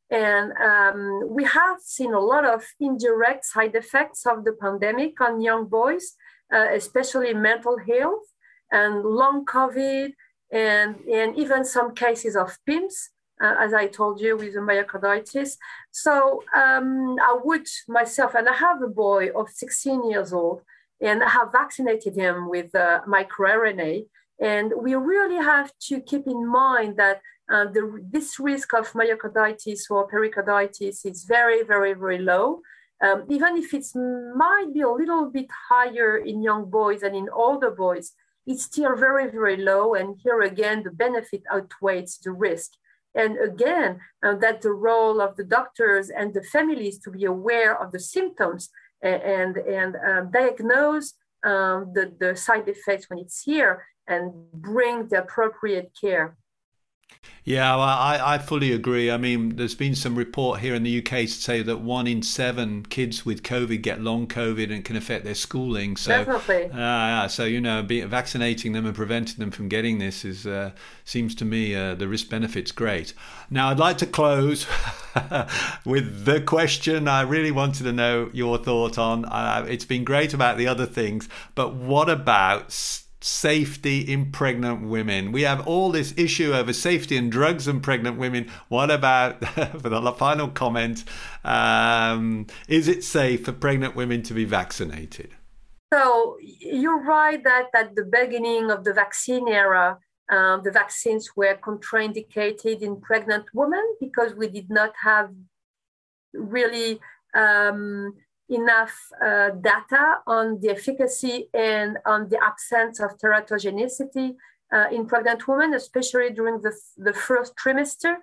And 0.09 0.51
um, 0.57 1.29
we 1.29 1.45
have 1.45 1.79
seen 1.79 2.13
a 2.13 2.19
lot 2.19 2.45
of 2.45 2.65
indirect 2.79 3.45
side 3.45 3.75
effects 3.75 4.25
of 4.25 4.43
the 4.43 4.53
pandemic 4.53 5.19
on 5.21 5.41
young 5.41 5.67
boys, 5.67 6.15
uh, 6.53 6.67
especially 6.73 7.33
mental 7.33 7.77
health 7.79 8.23
and 8.71 9.03
long 9.03 9.45
COVID, 9.45 10.11
and, 10.51 10.95
and 11.05 11.37
even 11.37 11.63
some 11.63 11.95
cases 11.95 12.35
of 12.35 12.57
PIMS 12.65 13.09
uh, 13.41 13.55
as 13.59 13.73
I 13.73 13.87
told 13.87 14.21
you, 14.21 14.37
with 14.37 14.53
the 14.53 14.59
myocarditis. 14.59 15.57
So 15.91 16.43
um, 16.55 17.17
I 17.21 17.39
would 17.43 17.67
myself, 17.87 18.35
and 18.35 18.47
I 18.47 18.53
have 18.53 18.81
a 18.81 18.87
boy 18.87 19.29
of 19.35 19.49
16 19.49 20.09
years 20.09 20.31
old, 20.33 20.61
and 21.01 21.23
I 21.23 21.29
have 21.29 21.51
vaccinated 21.51 22.15
him 22.15 22.49
with 22.49 22.73
uh, 22.75 23.01
microRNA. 23.07 24.05
And 24.39 24.73
we 24.77 24.95
really 24.95 25.43
have 25.43 25.71
to 25.87 26.01
keep 26.01 26.27
in 26.27 26.47
mind 26.47 26.97
that 26.97 27.21
uh, 27.51 27.65
the, 27.65 28.03
this 28.09 28.39
risk 28.39 28.73
of 28.73 28.91
myocarditis 28.93 29.81
or 29.89 30.07
pericarditis 30.07 31.05
is 31.05 31.25
very, 31.25 31.63
very, 31.63 31.93
very 31.93 32.19
low. 32.19 32.61
Um, 33.03 33.25
even 33.29 33.57
if 33.57 33.73
it 33.73 33.85
might 33.95 34.67
be 34.73 34.81
a 34.81 34.89
little 34.89 35.29
bit 35.31 35.47
higher 35.69 36.17
in 36.17 36.43
young 36.43 36.69
boys 36.69 37.01
and 37.01 37.15
in 37.15 37.29
older 37.33 37.71
boys, 37.71 38.13
it's 38.45 38.63
still 38.63 38.95
very, 38.95 39.29
very 39.29 39.57
low. 39.57 39.95
And 39.95 40.17
here 40.23 40.41
again, 40.41 40.83
the 40.83 40.91
benefit 40.91 41.43
outweighs 41.51 42.19
the 42.23 42.31
risk. 42.31 42.71
And 43.13 43.37
again, 43.37 43.99
uh, 44.23 44.35
that 44.35 44.61
the 44.61 44.71
role 44.71 45.19
of 45.21 45.35
the 45.35 45.43
doctors 45.43 46.09
and 46.09 46.33
the 46.33 46.43
families 46.43 46.99
to 46.99 47.11
be 47.11 47.25
aware 47.25 47.77
of 47.81 47.91
the 47.91 47.99
symptoms 47.99 48.69
and, 49.01 49.57
and 49.57 49.95
uh, 49.95 50.21
diagnose 50.21 51.13
um, 51.43 51.91
the, 51.93 52.13
the 52.19 52.35
side 52.35 52.67
effects 52.69 53.09
when 53.09 53.19
it's 53.19 53.41
here 53.41 53.85
and 54.07 54.31
bring 54.53 55.07
the 55.07 55.19
appropriate 55.19 55.91
care. 55.99 56.37
Yeah, 57.43 57.75
well, 57.75 57.85
I, 57.85 58.35
I 58.35 58.37
fully 58.37 58.71
agree. 58.71 59.09
I 59.09 59.17
mean, 59.17 59.55
there's 59.55 59.73
been 59.73 59.95
some 59.95 60.15
report 60.15 60.59
here 60.59 60.75
in 60.75 60.83
the 60.83 60.99
UK 60.99 61.21
to 61.21 61.27
say 61.27 61.63
that 61.63 61.81
one 61.81 62.05
in 62.05 62.21
seven 62.21 62.85
kids 62.85 63.25
with 63.25 63.41
COVID 63.41 63.81
get 63.81 63.99
long 63.99 64.27
COVID 64.27 64.71
and 64.71 64.85
can 64.85 64.95
affect 64.95 65.25
their 65.25 65.33
schooling. 65.33 65.97
So, 65.97 66.23
Definitely. 66.23 66.69
Uh, 66.71 67.27
so 67.27 67.45
you 67.45 67.59
know, 67.59 67.81
be, 67.81 68.01
vaccinating 68.01 68.73
them 68.73 68.85
and 68.85 68.93
preventing 68.93 69.37
them 69.37 69.49
from 69.49 69.69
getting 69.69 69.97
this 69.97 70.23
is 70.23 70.45
uh, 70.45 70.71
seems 71.03 71.33
to 71.35 71.45
me 71.45 71.73
uh, 71.73 71.95
the 71.95 72.07
risk 72.07 72.29
benefit's 72.29 72.71
great. 72.71 73.15
Now, 73.49 73.69
I'd 73.69 73.79
like 73.79 73.97
to 73.99 74.05
close 74.05 74.67
with 75.85 76.25
the 76.25 76.41
question 76.41 77.07
I 77.07 77.21
really 77.21 77.51
wanted 77.51 77.83
to 77.85 77.91
know 77.91 78.29
your 78.33 78.59
thought 78.59 78.99
on. 78.99 79.25
Uh, 79.25 79.65
it's 79.67 79.85
been 79.85 80.03
great 80.03 80.35
about 80.35 80.57
the 80.57 80.67
other 80.67 80.85
things, 80.85 81.27
but 81.55 81.73
what 81.73 82.07
about 82.07 82.71
safety 83.21 84.01
in 84.01 84.31
pregnant 84.31 84.81
women. 84.81 85.31
We 85.31 85.43
have 85.43 85.65
all 85.67 85.91
this 85.91 86.13
issue 86.17 86.53
over 86.53 86.73
safety 86.73 87.17
and 87.17 87.31
drugs 87.31 87.67
and 87.67 87.81
pregnant 87.81 88.17
women. 88.17 88.49
What 88.67 88.89
about, 88.91 89.45
for 89.79 89.89
the 89.89 90.11
final 90.13 90.49
comment, 90.49 91.03
um, 91.43 92.47
is 92.67 92.87
it 92.87 93.03
safe 93.03 93.45
for 93.45 93.51
pregnant 93.51 93.95
women 93.95 94.23
to 94.23 94.33
be 94.33 94.45
vaccinated? 94.45 95.31
So 95.93 96.37
you're 96.41 97.03
right 97.03 97.43
that 97.43 97.67
at 97.75 97.95
the 97.95 98.05
beginning 98.05 98.71
of 98.71 98.83
the 98.83 98.93
vaccine 98.93 99.47
era, 99.47 99.99
um, 100.29 100.61
the 100.63 100.71
vaccines 100.71 101.31
were 101.35 101.55
contraindicated 101.55 102.81
in 102.81 103.01
pregnant 103.01 103.45
women 103.53 103.83
because 103.99 104.33
we 104.33 104.47
did 104.47 104.69
not 104.69 104.93
have 105.03 105.31
really 106.33 107.01
um, 107.35 108.13
enough 108.51 108.95
uh, 109.23 109.49
data 109.51 110.19
on 110.27 110.59
the 110.59 110.69
efficacy 110.69 111.49
and 111.53 111.97
on 112.05 112.29
the 112.29 112.39
absence 112.43 112.99
of 112.99 113.17
teratogenicity 113.17 114.35
uh, 114.73 114.87
in 114.91 115.05
pregnant 115.05 115.47
women, 115.47 115.73
especially 115.73 116.29
during 116.31 116.61
the, 116.61 116.73
the 116.97 117.13
first 117.13 117.55
trimester. 117.55 118.15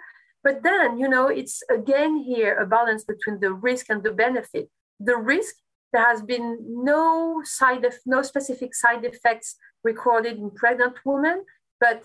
But 0.44 0.62
then, 0.62 0.98
you 0.98 1.08
know, 1.08 1.26
it's 1.28 1.62
again 1.70 2.16
here 2.18 2.56
a 2.56 2.66
balance 2.66 3.04
between 3.04 3.40
the 3.40 3.52
risk 3.52 3.86
and 3.88 4.02
the 4.02 4.12
benefit. 4.12 4.70
The 5.00 5.16
risk, 5.16 5.56
there 5.92 6.04
has 6.04 6.22
been 6.22 6.58
no 6.60 7.42
side 7.44 7.84
of, 7.84 7.94
no 8.06 8.22
specific 8.22 8.74
side 8.74 9.04
effects 9.04 9.56
recorded 9.82 10.36
in 10.38 10.50
pregnant 10.50 10.96
women, 11.04 11.44
but 11.80 12.04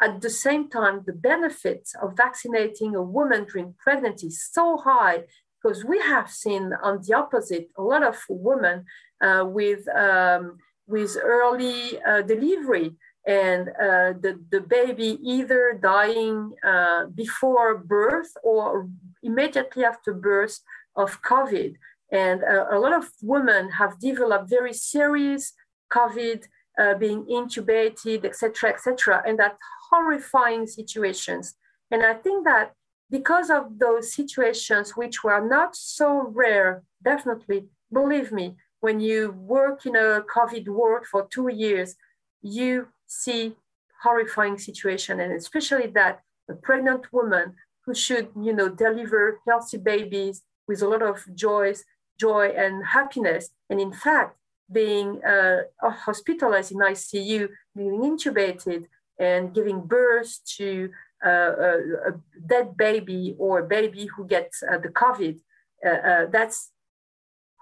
at 0.00 0.20
the 0.20 0.30
same 0.30 0.68
time, 0.68 1.02
the 1.06 1.12
benefits 1.12 1.94
of 2.00 2.16
vaccinating 2.16 2.94
a 2.94 3.02
woman 3.02 3.46
during 3.50 3.74
pregnancy 3.78 4.28
is 4.28 4.48
so 4.52 4.76
high 4.76 5.24
because 5.68 5.84
we 5.84 5.98
have 5.98 6.30
seen 6.30 6.72
on 6.82 7.00
the 7.02 7.14
opposite 7.14 7.68
a 7.76 7.82
lot 7.82 8.02
of 8.02 8.16
women 8.28 8.84
uh, 9.20 9.44
with 9.46 9.86
um, 9.88 10.58
with 10.86 11.16
early 11.22 12.00
uh, 12.02 12.22
delivery 12.22 12.96
and 13.26 13.68
uh, 13.68 14.14
the, 14.24 14.40
the 14.50 14.60
baby 14.60 15.18
either 15.22 15.78
dying 15.82 16.54
uh, 16.66 17.04
before 17.14 17.76
birth 17.76 18.32
or 18.42 18.88
immediately 19.22 19.84
after 19.84 20.14
birth 20.14 20.60
of 20.96 21.20
COVID. 21.20 21.74
And 22.10 22.42
uh, 22.42 22.64
a 22.70 22.78
lot 22.78 22.94
of 22.94 23.10
women 23.20 23.70
have 23.72 24.00
developed 24.00 24.48
very 24.48 24.72
serious 24.72 25.52
COVID, 25.92 26.46
uh, 26.80 26.94
being 26.94 27.26
intubated, 27.26 28.24
etc., 28.24 28.70
etc., 28.70 29.22
and 29.26 29.38
that 29.38 29.58
horrifying 29.90 30.66
situations. 30.66 31.54
And 31.90 32.02
I 32.02 32.14
think 32.14 32.46
that 32.46 32.72
because 33.10 33.50
of 33.50 33.78
those 33.78 34.12
situations, 34.12 34.96
which 34.96 35.24
were 35.24 35.46
not 35.46 35.74
so 35.74 36.28
rare, 36.28 36.82
definitely, 37.02 37.68
believe 37.92 38.32
me, 38.32 38.56
when 38.80 39.00
you 39.00 39.32
work 39.32 39.86
in 39.86 39.96
a 39.96 40.22
COVID 40.22 40.68
world 40.68 41.06
for 41.06 41.26
two 41.26 41.48
years, 41.48 41.96
you 42.42 42.88
see 43.06 43.54
horrifying 44.02 44.58
situation, 44.58 45.20
and 45.20 45.32
especially 45.32 45.88
that 45.88 46.20
a 46.48 46.54
pregnant 46.54 47.12
woman 47.12 47.54
who 47.84 47.94
should, 47.94 48.28
you 48.40 48.52
know, 48.52 48.68
deliver 48.68 49.40
healthy 49.46 49.78
babies 49.78 50.42
with 50.68 50.82
a 50.82 50.88
lot 50.88 51.02
of 51.02 51.24
joys, 51.34 51.84
joy 52.20 52.48
and 52.56 52.84
happiness, 52.86 53.50
and 53.70 53.80
in 53.80 53.92
fact, 53.92 54.36
being 54.70 55.22
uh, 55.24 55.62
hospitalized 55.80 56.72
in 56.72 56.78
ICU, 56.78 57.48
being 57.74 58.00
intubated, 58.02 58.84
and 59.18 59.54
giving 59.54 59.80
birth 59.80 60.38
to 60.56 60.90
a, 61.26 62.12
dead 62.46 62.76
baby 62.76 63.34
or 63.38 63.60
a 63.60 63.66
baby 63.66 64.08
who 64.16 64.26
gets 64.26 64.62
uh, 64.62 64.78
the 64.78 64.88
COVID, 64.88 65.38
uh, 65.84 65.88
uh, 65.88 66.26
that's 66.30 66.70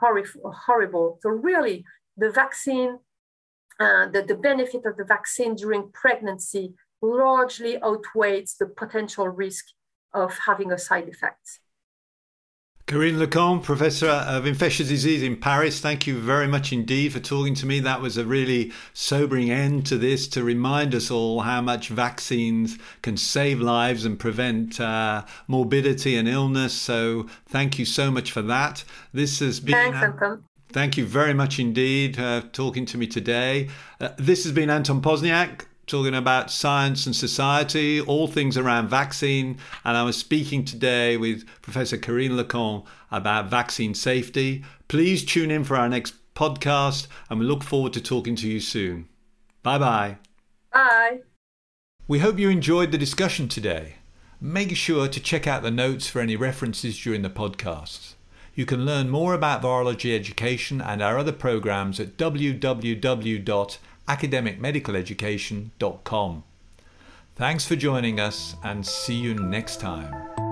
horrible. 0.00 1.18
So 1.22 1.30
really, 1.30 1.84
the 2.16 2.30
vaccine, 2.30 2.98
the, 3.78 4.24
the 4.26 4.34
benefit 4.34 4.84
of 4.84 4.96
the 4.96 5.04
vaccine 5.04 5.54
during 5.54 5.90
pregnancy 5.92 6.74
largely 7.02 7.80
outweighs 7.82 8.56
the 8.58 8.66
potential 8.66 9.28
risk 9.28 9.66
of 10.12 10.38
having 10.38 10.72
a 10.72 10.78
side 10.78 11.08
effect. 11.08 11.60
Karine 12.86 13.18
Lacombe, 13.18 13.60
Professor 13.62 14.06
of 14.06 14.46
Infectious 14.46 14.86
Disease 14.86 15.20
in 15.20 15.36
Paris, 15.36 15.80
thank 15.80 16.06
you 16.06 16.20
very 16.20 16.46
much 16.46 16.72
indeed 16.72 17.12
for 17.12 17.18
talking 17.18 17.52
to 17.56 17.66
me. 17.66 17.80
That 17.80 18.00
was 18.00 18.16
a 18.16 18.24
really 18.24 18.72
sobering 18.92 19.50
end 19.50 19.86
to 19.86 19.98
this 19.98 20.28
to 20.28 20.44
remind 20.44 20.94
us 20.94 21.10
all 21.10 21.40
how 21.40 21.60
much 21.60 21.88
vaccines 21.88 22.78
can 23.02 23.16
save 23.16 23.60
lives 23.60 24.04
and 24.04 24.16
prevent 24.16 24.78
uh, 24.78 25.24
morbidity 25.48 26.16
and 26.16 26.28
illness. 26.28 26.74
So, 26.74 27.26
thank 27.48 27.76
you 27.76 27.84
so 27.84 28.12
much 28.12 28.30
for 28.30 28.42
that. 28.42 28.84
This 29.12 29.40
has 29.40 29.58
been. 29.58 29.74
Thanks, 29.74 29.98
Anton. 29.98 30.44
Thank 30.68 30.96
you 30.96 31.06
very 31.06 31.34
much 31.34 31.58
indeed 31.58 32.20
uh, 32.20 32.42
talking 32.52 32.86
to 32.86 32.98
me 32.98 33.08
today. 33.08 33.68
Uh, 34.00 34.10
this 34.16 34.44
has 34.44 34.52
been 34.52 34.70
Anton 34.70 35.02
Pozniak 35.02 35.64
talking 35.86 36.14
about 36.14 36.50
science 36.50 37.06
and 37.06 37.14
society, 37.14 38.00
all 38.00 38.26
things 38.26 38.56
around 38.56 38.88
vaccine. 38.88 39.58
And 39.84 39.96
I 39.96 40.02
was 40.02 40.16
speaking 40.16 40.64
today 40.64 41.16
with 41.16 41.46
Professor 41.62 41.96
Karine 41.96 42.36
Lacombe 42.36 42.84
about 43.10 43.50
vaccine 43.50 43.94
safety. 43.94 44.64
Please 44.88 45.24
tune 45.24 45.50
in 45.50 45.64
for 45.64 45.76
our 45.76 45.88
next 45.88 46.14
podcast, 46.34 47.06
and 47.30 47.38
we 47.38 47.46
look 47.46 47.62
forward 47.62 47.92
to 47.94 48.00
talking 48.00 48.36
to 48.36 48.48
you 48.48 48.60
soon. 48.60 49.08
Bye 49.62 49.78
bye. 49.78 50.18
Bye. 50.72 51.20
We 52.08 52.18
hope 52.18 52.38
you 52.38 52.50
enjoyed 52.50 52.92
the 52.92 52.98
discussion 52.98 53.48
today. 53.48 53.94
Make 54.40 54.76
sure 54.76 55.08
to 55.08 55.20
check 55.20 55.46
out 55.46 55.62
the 55.62 55.70
notes 55.70 56.08
for 56.08 56.20
any 56.20 56.36
references 56.36 57.00
during 57.00 57.22
the 57.22 57.30
podcasts. 57.30 58.14
You 58.54 58.66
can 58.66 58.84
learn 58.84 59.10
more 59.10 59.34
about 59.34 59.62
virology 59.62 60.14
education 60.14 60.80
and 60.80 61.02
our 61.02 61.18
other 61.18 61.32
programs 61.32 61.98
at 62.00 62.16
www 62.16 63.78
academicmedicaleducation.com. 64.08 66.44
Thanks 67.34 67.66
for 67.66 67.76
joining 67.76 68.18
us 68.18 68.56
and 68.64 68.86
see 68.86 69.14
you 69.14 69.34
next 69.34 69.80
time. 69.80 70.45